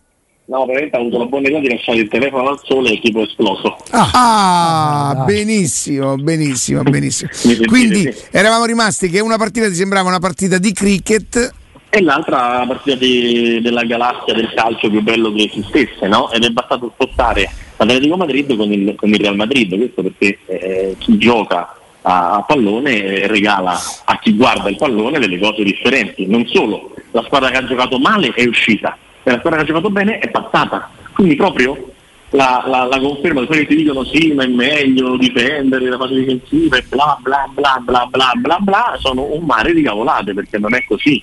[0.45, 3.23] No, veramente ha avuto la buona idea di lasciare il telefono al sole e tipo
[3.23, 3.77] esploso.
[3.91, 7.29] Ah, ah benissimo, benissimo, benissimo.
[7.67, 8.15] Quindi sì.
[8.31, 11.55] eravamo rimasti che una partita ti sembrava una partita di cricket
[11.91, 16.31] e l'altra la partita di, della galassia del calcio più bello che esistesse, no?
[16.31, 20.95] Ed è bastato spostare l'Atletico Madrid con il, con il Real Madrid, questo perché eh,
[20.99, 21.76] chi gioca
[22.09, 26.27] a, pallone regala a chi guarda il pallone delle cose differenti.
[26.27, 29.69] Non solo, la squadra che ha giocato male è uscita e la squadra che ha
[29.69, 30.89] giocato bene è passata.
[31.13, 31.93] Quindi proprio
[32.31, 35.97] la, la, la conferma di quelli che ti dicono sì, ma è meglio difendere la
[35.97, 40.33] fase difensiva e bla bla bla bla bla bla bla sono un mare di cavolate
[40.33, 41.23] perché non è così.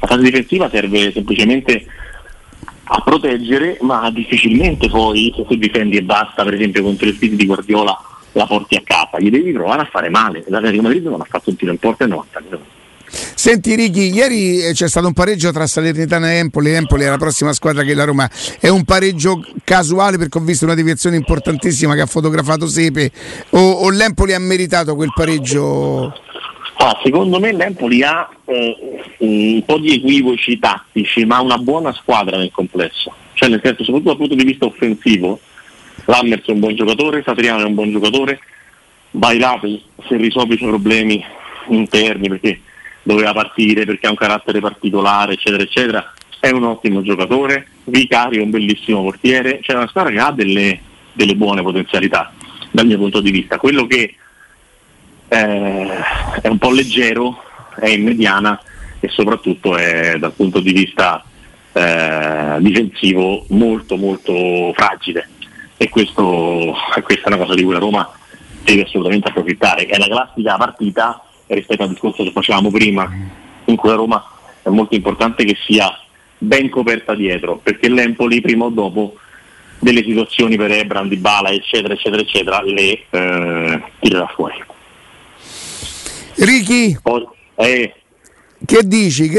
[0.00, 1.84] La fase difensiva serve semplicemente
[2.84, 7.36] a proteggere, ma difficilmente poi se tu difendi e basta, per esempio contro il Spirito
[7.36, 7.98] di Guardiola
[8.32, 10.44] la porti a casa, gli devi provare a fare male.
[10.46, 12.80] L'Atletico Madrid non ha fatto un tiro in porta e non ha tagliato.
[13.14, 17.18] Senti Righi, ieri eh, c'è stato un pareggio tra Salernitana e Empoli, Empoli è la
[17.18, 21.94] prossima squadra che la Roma, è un pareggio casuale perché ho visto una deviazione importantissima
[21.94, 23.10] che ha fotografato Sepe
[23.50, 26.14] o, o l'Empoli ha meritato quel pareggio?
[26.76, 28.76] Ah, secondo me l'Empoli ha eh,
[29.18, 34.08] un po' di equivoci tattici ma una buona squadra nel complesso, cioè nel senso soprattutto
[34.08, 35.38] dal punto di vista offensivo
[36.06, 38.40] Lammers è un buon giocatore, Satriano è un buon giocatore,
[39.10, 41.24] Bailati se risolve i suoi problemi
[41.68, 42.60] interni perché
[43.02, 48.42] doveva partire, perché ha un carattere particolare, eccetera, eccetera, è un ottimo giocatore, Vicari è
[48.42, 50.80] un bellissimo portiere, c'è una squadra che ha delle,
[51.12, 52.32] delle buone potenzialità
[52.70, 53.58] dal mio punto di vista.
[53.58, 54.14] Quello che
[55.28, 55.88] eh,
[56.40, 57.42] è un po' leggero,
[57.78, 58.60] è in mediana
[59.00, 61.24] e soprattutto è dal punto di vista
[61.72, 65.28] eh, difensivo molto molto fragile
[65.82, 68.08] e questo, questa è una cosa di cui la Roma
[68.62, 69.86] deve assolutamente approfittare.
[69.86, 73.10] È la classica partita rispetto al discorso che facevamo prima,
[73.64, 74.24] in cui la Roma
[74.62, 75.92] è molto importante che sia
[76.38, 79.16] ben coperta dietro, perché l'Empoli prima o dopo
[79.80, 84.62] delle situazioni per Ebram, di Bala, eccetera, eccetera, eccetera, le eh, tirerà fuori.
[86.36, 86.96] Ricky,
[87.56, 87.94] eh.
[88.64, 89.30] Che dici?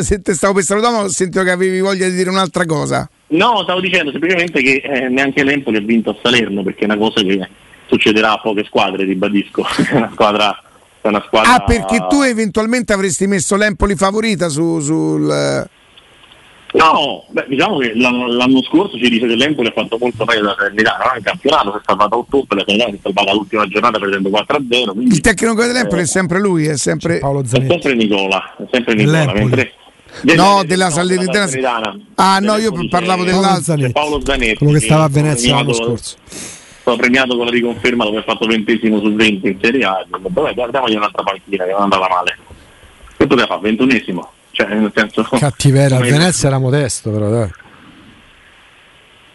[0.00, 3.08] Se te stavo per salutare, ho sentito che avevi voglia di dire un'altra cosa.
[3.28, 6.98] No, stavo dicendo semplicemente che eh, neanche l'Empoli ha vinto a Salerno perché è una
[6.98, 7.48] cosa che
[7.86, 9.64] succederà a poche squadre, ribadisco.
[9.90, 10.62] è una squadra,
[11.00, 11.54] è una squadra...
[11.54, 15.68] Ah, perché tu eventualmente avresti messo l'Empoli favorita su, sul.
[16.72, 20.54] No, beh, diciamo che l'anno scorso ci dice che l'Empoli ha fatto molto meglio della
[20.56, 21.16] Salernitana, no?
[21.18, 24.28] il campionato si è salvato a ottobre, la Salernitana si è salvata l'ultima giornata prendendo
[24.30, 24.92] 4-0.
[24.92, 27.66] Quindi, il tecnico dell'Empoli eh, è sempre lui, è sempre Paolo Zanetti.
[27.66, 29.72] È sempre Nicola, è sempre Nicola, mentre
[30.22, 31.46] no, della Salernitana.
[31.46, 31.98] Salernitana.
[32.14, 33.90] Ah, no, io parlavo dell'altro.
[33.92, 34.56] Paolo Zanetti.
[34.56, 36.16] Quello che stava a Venezia l'anno scorso.
[36.24, 40.06] Stato premiato con la riconferma dove ha fatto ventesimo su 20 in Serie A.
[40.08, 42.38] Vabbè, guardiamogli un'altra panchina che non andava male.
[43.14, 43.60] Che poteva fare?
[43.60, 44.30] Ventunesimo.
[44.52, 45.22] Cioè, nel senso.
[45.38, 47.50] Cattiveria, il Venezia era modesto, però dai.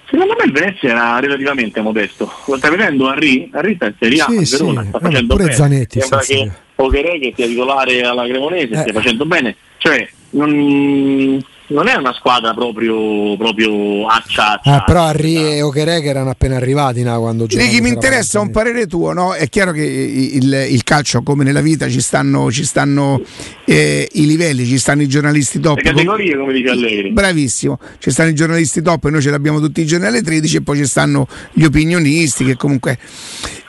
[0.10, 2.32] Secondo me il Venezia era relativamente modesto.
[2.46, 3.50] Lo stai vedendo Henry?
[3.54, 4.88] Henry sta in Serie A, sì, Verona, sì.
[4.88, 5.56] sta facendo pure bene.
[5.56, 8.78] Zanetti, Sembra che Pocherè che sia titolare alla Cremonese eh.
[8.78, 9.56] stia facendo bene.
[9.78, 16.04] Cioè, non, non è una squadra proprio, proprio accia, accia eh, però Arri e che
[16.04, 19.34] erano appena arrivati no, quando Ricky, mi interessa un parere tuo no?
[19.34, 23.22] è chiaro che il, il, calcio come nella vita ci stanno, ci stanno
[23.66, 25.78] eh, i livelli ci stanno i giornalisti top.
[25.78, 27.12] Le categorie come dice Allegri.
[27.12, 27.80] Bravissimo.
[28.00, 30.62] Ci stanno i giornalisti top e noi ce l'abbiamo tutti i giorni alle 13 e
[30.62, 32.98] poi ci stanno gli opinionisti che comunque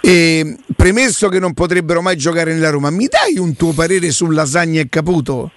[0.00, 4.28] eh, premesso che non potrebbero mai giocare nella Roma mi dai un tuo parere su
[4.30, 5.50] Lasagna e Caputo?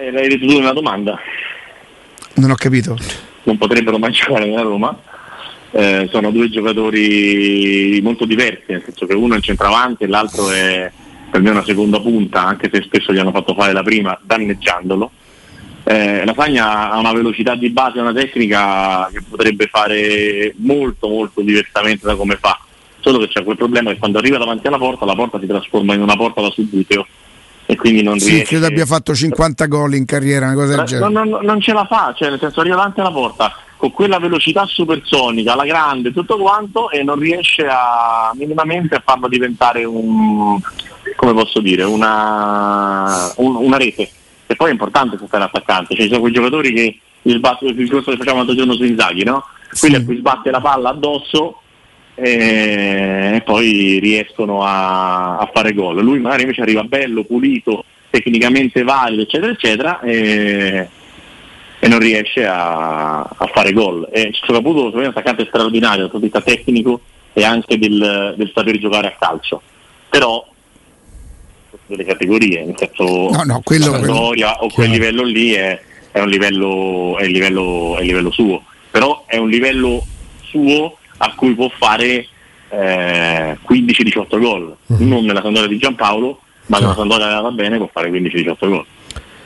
[0.00, 1.18] Eh, l'hai detto tu nella domanda.
[2.34, 2.96] Non ho capito.
[3.42, 4.96] Non potrebbero mai giocare nella Roma.
[5.70, 10.50] Eh, sono due giocatori molto diversi, nel senso che uno è il centravanti e l'altro
[10.50, 10.90] è
[11.30, 15.10] per me una seconda punta, anche se spesso gli hanno fatto fare la prima danneggiandolo.
[15.84, 21.42] Eh, la Fagna ha una velocità di base, una tecnica che potrebbe fare molto molto
[21.42, 22.58] diversamente da come fa,
[23.00, 25.94] solo che c'è quel problema che quando arriva davanti alla porta la porta si trasforma
[25.94, 27.06] in una porta da subuteo
[27.70, 28.46] e quindi non sì, riesce...
[28.46, 31.12] credo abbia fatto 50 gol in carriera, una cosa del genere.
[31.12, 34.18] Non, non, non ce la fa, cioè nel senso arriva davanti alla porta con quella
[34.18, 40.58] velocità supersonica, la grande, tutto quanto e non riesce a minimamente a farlo diventare un
[41.14, 44.08] come posso dire, una, un, una rete.
[44.46, 47.40] E poi è importante stare attaccante, cioè ci sono quei giocatori che il
[47.74, 49.44] discorso che facciamo l'altro giorno su Inzaghi, no?
[49.78, 50.00] Quelli sì.
[50.00, 51.60] a cui sbatte la palla addosso
[52.20, 56.02] e poi riescono a, a fare gol.
[56.02, 60.88] Lui magari invece arriva bello, pulito, tecnicamente valido, eccetera, eccetera, e,
[61.78, 64.08] e non riesce a, a fare gol.
[64.12, 67.00] E soprattutto è un attaccante straordinario dal punto di vista tecnico
[67.32, 69.62] e anche del, del saper giocare a calcio.
[70.08, 70.46] Però
[71.86, 76.20] delle categorie, nel senso no, no, quello, la storia o quel livello lì è, è,
[76.20, 80.04] un livello, è, livello, è il livello suo, però è un livello
[80.42, 82.26] suo a cui può fare
[82.70, 85.08] eh, 15-18 gol, mm-hmm.
[85.08, 88.84] non nella Sandoria di Giampaolo, ma nella Sandoria che va bene può fare 15-18 gol,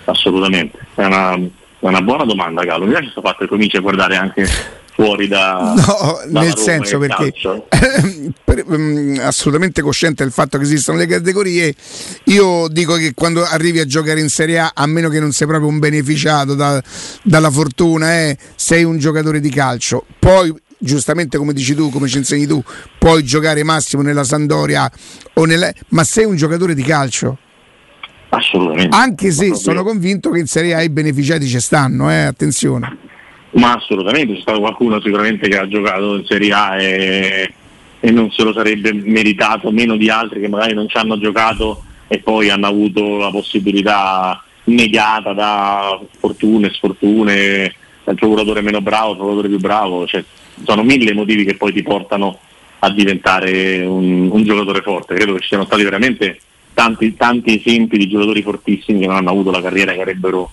[0.05, 0.79] assolutamente.
[0.95, 1.41] È una, è
[1.79, 4.47] una buona domanda Gallo, mi piace questo fatto che cominci a guardare anche
[4.95, 5.73] fuori da
[6.29, 7.33] no, nel senso perché
[8.45, 11.75] per, um, assolutamente cosciente del fatto che esistono le categorie.
[12.25, 15.47] Io dico che quando arrivi a giocare in Serie A a meno che non sei
[15.47, 16.83] proprio un beneficiato da,
[17.23, 20.05] dalla fortuna eh, sei un giocatore di calcio.
[20.19, 22.63] Poi giustamente come dici tu, come ci insegni tu,
[22.99, 24.91] puoi giocare massimo nella Sandoria
[25.35, 25.73] o nella...
[25.89, 27.39] ma sei un giocatore di calcio.
[28.31, 28.97] Assolutamente.
[28.97, 32.23] Anche se sono convinto che in Serie A i beneficiati ci stanno, eh?
[32.23, 32.97] attenzione.
[33.53, 37.55] Ma assolutamente, c'è stato qualcuno sicuramente che ha giocato in Serie A e,
[38.01, 41.85] e non se lo sarebbe meritato meno di altri che magari non ci hanno giocato
[42.09, 47.75] e poi hanno avuto la possibilità negata da fortune, sfortune,
[48.05, 50.25] il procuratore meno bravo, il procuratore più bravo, cioè,
[50.65, 52.39] sono mille motivi che poi ti portano
[52.81, 55.15] a diventare un, un giocatore forte.
[55.15, 56.39] Credo che ci siano stati veramente
[56.75, 60.51] tanti, tanti esempi di giocatori fortissimi che non hanno avuto la carriera che avrebbero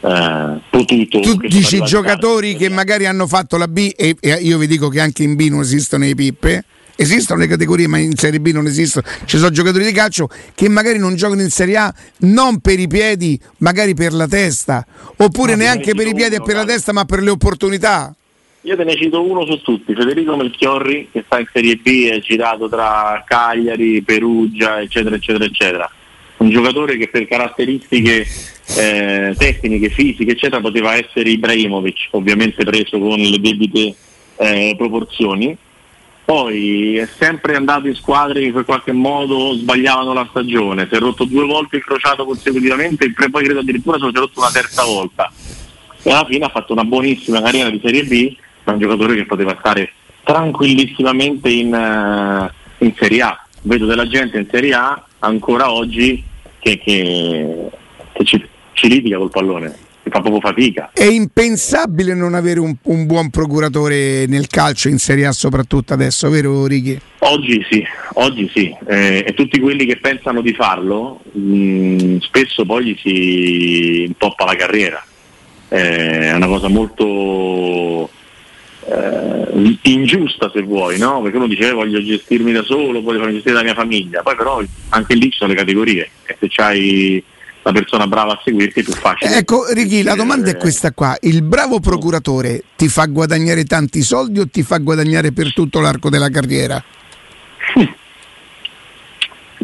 [0.00, 1.20] eh, potuto.
[1.20, 5.00] Tu dici giocatori che magari hanno fatto la B e, e, io vi dico che
[5.00, 6.64] anche in B non esistono le pippe.
[6.96, 9.04] Esistono le categorie, ma in Serie B non esistono.
[9.24, 12.86] Ci sono giocatori di calcio che magari non giocano in Serie A non per i
[12.86, 16.92] piedi, magari per la testa, oppure ma neanche per i piedi e per la testa,
[16.92, 18.14] ma per le opportunità.
[18.66, 22.18] Io te ne cito uno su tutti, Federico Melchiorri, che sta in Serie B, è
[22.20, 25.90] girato tra Cagliari, Perugia, eccetera, eccetera, eccetera.
[26.38, 28.26] Un giocatore che per caratteristiche
[28.78, 33.94] eh, tecniche, fisiche, eccetera, poteva essere Ibrahimovic, ovviamente preso con le debite
[34.38, 35.54] eh, proporzioni.
[36.24, 40.98] Poi è sempre andato in squadre che in qualche modo sbagliavano la stagione, si è
[41.00, 44.84] rotto due volte il crociato consecutivamente, e poi credo addirittura si è rotto una terza
[44.84, 45.30] volta.
[46.02, 49.26] E alla fine ha fatto una buonissima carriera di Serie B, ma un giocatore che
[49.26, 49.92] poteva stare
[50.22, 53.46] tranquillissimamente in, uh, in Serie A.
[53.62, 56.22] Vedo della gente in Serie A ancora oggi
[56.58, 57.70] che, che,
[58.12, 59.84] che ci, ci litiga col pallone
[60.14, 60.90] fa proprio fatica.
[60.92, 66.28] È impensabile non avere un, un, buon procuratore nel calcio in Serie A soprattutto adesso,
[66.28, 66.98] vero Righi?
[67.18, 67.84] Oggi sì,
[68.14, 68.74] oggi sì.
[68.86, 74.44] Eh, e tutti quelli che pensano di farlo mh, mm, spesso poi gli si intoppa
[74.44, 75.04] la carriera.
[75.68, 78.08] Eh, è una cosa molto
[78.86, 81.22] eh, ingiusta se vuoi, no?
[81.22, 84.62] Perché uno dice eh, voglio gestirmi da solo, voglio gestire la mia famiglia, poi però
[84.90, 87.22] anche lì ci sono le categorie e se c'hai
[87.62, 89.36] la persona brava a seguirti è più facile.
[89.38, 91.16] Ecco, Righi, la domanda è questa qua.
[91.22, 96.10] Il bravo procuratore ti fa guadagnare tanti soldi o ti fa guadagnare per tutto l'arco
[96.10, 96.82] della carriera?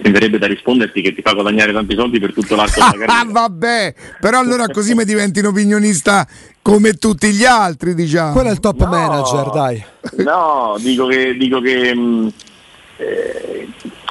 [0.03, 3.19] Mi verrebbe da risponderti che ti fa guadagnare tanti soldi per tutto l'arco della carriera.
[3.21, 6.27] Ah, vabbè, però allora così mi diventi un opinionista
[6.63, 8.33] come tutti gli altri, diciamo.
[8.33, 9.85] Quello è il top no, manager, dai.
[10.25, 12.29] No, dico che, dico che mh, mm,
[12.97, 13.69] eh,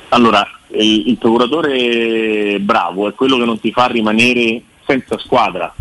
[0.09, 5.73] allora il, il procuratore bravo è quello che non ti fa rimanere senza squadra.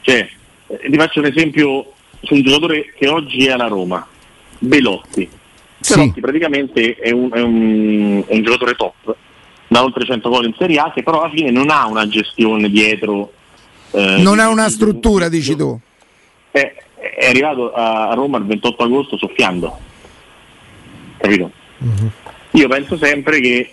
[0.00, 0.28] Cioè,
[0.66, 1.92] eh, ti faccio un esempio
[2.22, 4.06] su un giocatore che oggi è alla Roma,
[4.58, 5.28] Belotti.
[5.80, 6.12] Sì.
[6.20, 9.16] Praticamente è un, è, un, è un, giocatore top,
[9.68, 12.68] da oltre 100 gol in Serie A, che però alla fine non ha una gestione
[12.68, 13.32] dietro.
[13.92, 15.78] Eh, non ha una struttura, dici tu.
[16.50, 16.74] È,
[17.18, 19.78] è arrivato a Roma il 28 agosto soffiando,
[21.16, 21.50] capito?
[21.78, 22.10] Uh-huh.
[22.52, 23.72] Io penso sempre che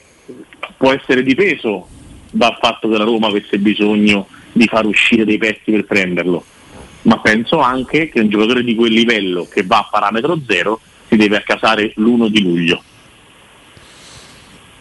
[0.78, 1.88] può essere difeso
[2.30, 6.44] dal fatto che la Roma avesse bisogno di far uscire dei pezzi per prenderlo,
[7.04, 10.80] ma penso anche che un giocatore di quel livello che va a parametro zero
[11.16, 12.84] si deve accasare l'1 di luglio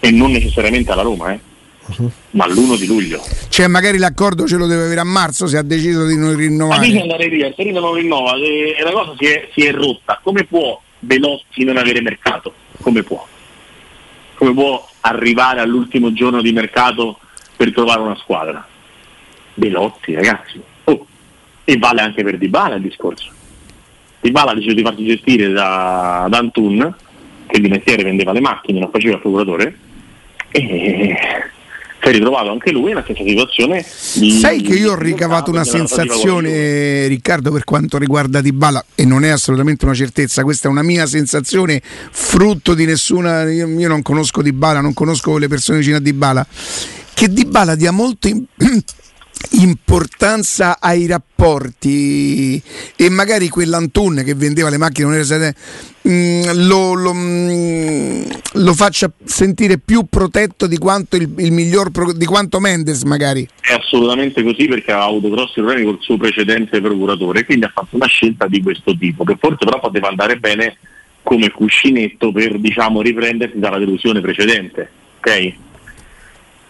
[0.00, 1.40] e non necessariamente alla Roma, eh?
[1.86, 2.10] Uh-huh.
[2.30, 3.22] ma l'1 di luglio.
[3.48, 6.90] Cioè, magari l'accordo ce lo deve avere a marzo se ha deciso di non rinnovare.
[6.90, 10.18] Ma andare via, Torino non rinnova e la cosa si è, si è rotta.
[10.22, 12.54] Come può Belotti non avere mercato?
[12.80, 13.26] Come può?
[14.34, 17.18] Come può arrivare all'ultimo giorno di mercato
[17.56, 18.66] per trovare una squadra.
[19.54, 20.60] Belotti, ragazzi.
[20.84, 21.06] Oh.
[21.64, 23.30] E vale anche per Dybala il discorso.
[24.24, 26.94] Dybala ha deciso di farsi gestire da, da Antun,
[27.46, 29.76] che di mestiere vendeva le macchine, non faceva il procuratore,
[30.50, 31.14] e
[32.00, 33.82] si è ritrovato anche lui nella stessa situazione.
[33.82, 39.28] Sai che io ho ricavato una sensazione, Riccardo, per quanto riguarda Dybala, e non è
[39.28, 43.50] assolutamente una certezza, questa è una mia sensazione, frutto di nessuna.
[43.50, 46.46] Io, io non conosco Dybala, non conosco le persone vicine a Dybala,
[47.12, 48.28] che Dybala dia molto.
[48.28, 48.42] In,
[49.52, 52.60] importanza ai rapporti
[52.96, 55.54] e magari quell'Antun che vendeva le macchine non era
[56.02, 62.24] mh, lo, lo, mh, lo, faccia sentire più protetto di quanto il, il miglior di
[62.24, 67.44] quanto Mendes magari è assolutamente così perché ha avuto grossi problemi col suo precedente procuratore
[67.44, 70.76] quindi ha fatto una scelta di questo tipo che forse però poteva andare bene
[71.22, 75.54] come cuscinetto per diciamo riprendersi dalla delusione precedente ok?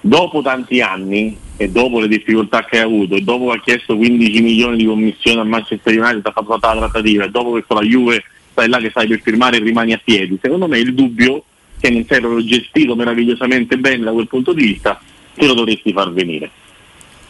[0.07, 3.97] Dopo tanti anni e dopo le difficoltà che ha avuto e dopo che ha chiesto
[3.97, 7.79] 15 milioni di commissione a Manchester United ha fatto la trattativa e dopo che con
[7.79, 10.93] la Juve stai là che stai per firmare e rimani a piedi secondo me il
[10.93, 11.45] dubbio
[11.81, 15.01] che non sei proprio gestito meravigliosamente bene da quel punto di vista
[15.35, 16.51] te lo dovresti far venire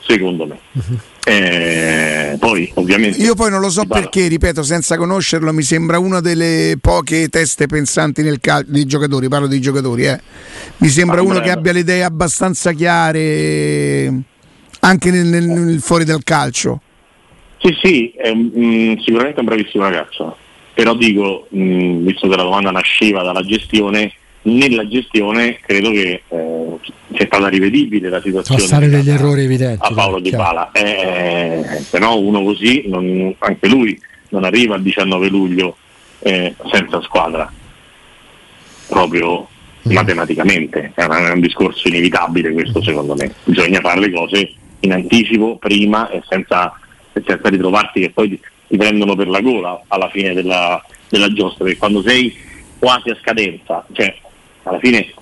[0.07, 0.99] secondo me uh-huh.
[1.27, 6.21] Eh, poi ovviamente io poi non lo so perché, ripeto, senza conoscerlo, mi sembra una
[6.21, 10.21] delle poche teste pensanti nel calcio dei giocatori, parlo dei giocatori, eh.
[10.79, 11.47] mi sembra ah, uno bravo.
[11.47, 14.13] che abbia le idee abbastanza chiare
[14.81, 16.83] anche nel, nel, nel fuori del calcio.
[17.57, 20.37] Sì, sì, è, mh, mm, sicuramente un bravissimo ragazzo,
[20.75, 26.23] però dico, mh, mm, visto che la domanda nasceva dalla gestione, nella gestione credo che
[26.29, 26.64] eh,
[27.15, 28.61] sia stata rivedibile la situazione.
[28.61, 29.81] Può stare degli errori evidenti.
[29.83, 30.71] A Paolo Di Bala.
[30.73, 33.99] Eh, se no uno così, non, anche lui
[34.31, 35.77] non arriva il 19 luglio
[36.21, 37.51] eh, senza squadra,
[38.89, 39.49] proprio
[39.89, 39.93] mm.
[39.93, 40.93] matematicamente.
[40.95, 43.33] È un, è un, discorso inevitabile questo secondo me.
[43.45, 46.73] Bisogna fare le cose in anticipo, prima e senza,
[47.13, 51.65] senza ritrovarsi che poi ti, ti, prendono per la gola alla fine della, della giostra,
[51.65, 52.35] perché quando sei
[52.79, 54.15] quasi a scadenza, cioè
[54.65, 55.13] alla fine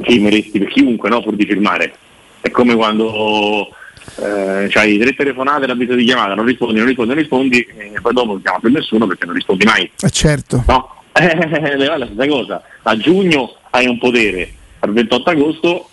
[0.00, 1.22] firmeresti per chiunque no?
[1.22, 1.94] pur di firmare.
[2.40, 3.68] È come quando
[4.16, 8.12] eh, hai tre telefonate, l'avviso di chiamata, non rispondi, non rispondi, non rispondi, e poi
[8.12, 9.90] dopo non chiama più nessuno perché non rispondi mai.
[10.00, 10.64] Eh certo.
[10.66, 10.92] No?
[11.16, 12.62] Eh, è la stessa cosa.
[12.82, 15.88] A giugno hai un potere, al 28 agosto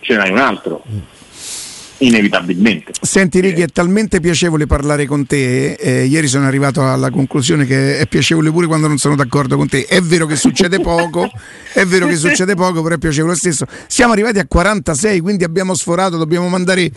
[0.00, 0.82] ce n'hai un altro.
[0.90, 1.19] Mm
[2.00, 2.92] inevitabilmente.
[3.00, 7.98] Senti Ricky, è talmente piacevole parlare con te, eh, ieri sono arrivato alla conclusione che
[7.98, 11.30] è piacevole pure quando non sono d'accordo con te, è vero che succede poco,
[11.72, 13.66] è vero che succede poco, però è piacevole lo stesso.
[13.86, 16.90] Siamo arrivati a 46, quindi abbiamo sforato, dobbiamo mandare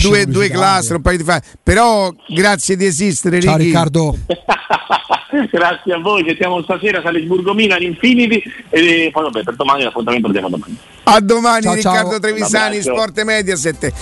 [0.00, 3.66] due, due classe, un paio di fa- però grazie di esistere Ciao Ricky.
[3.66, 4.18] Riccardo.
[5.50, 10.26] grazie a voi, ci siamo stasera Salisburgo Milan Infinity e poi vabbè per domani l'appuntamento
[10.26, 10.76] lo diamo domani.
[11.04, 12.20] A domani ciao, Riccardo ciao.
[12.20, 13.92] Trevisani, Sport Mediaset.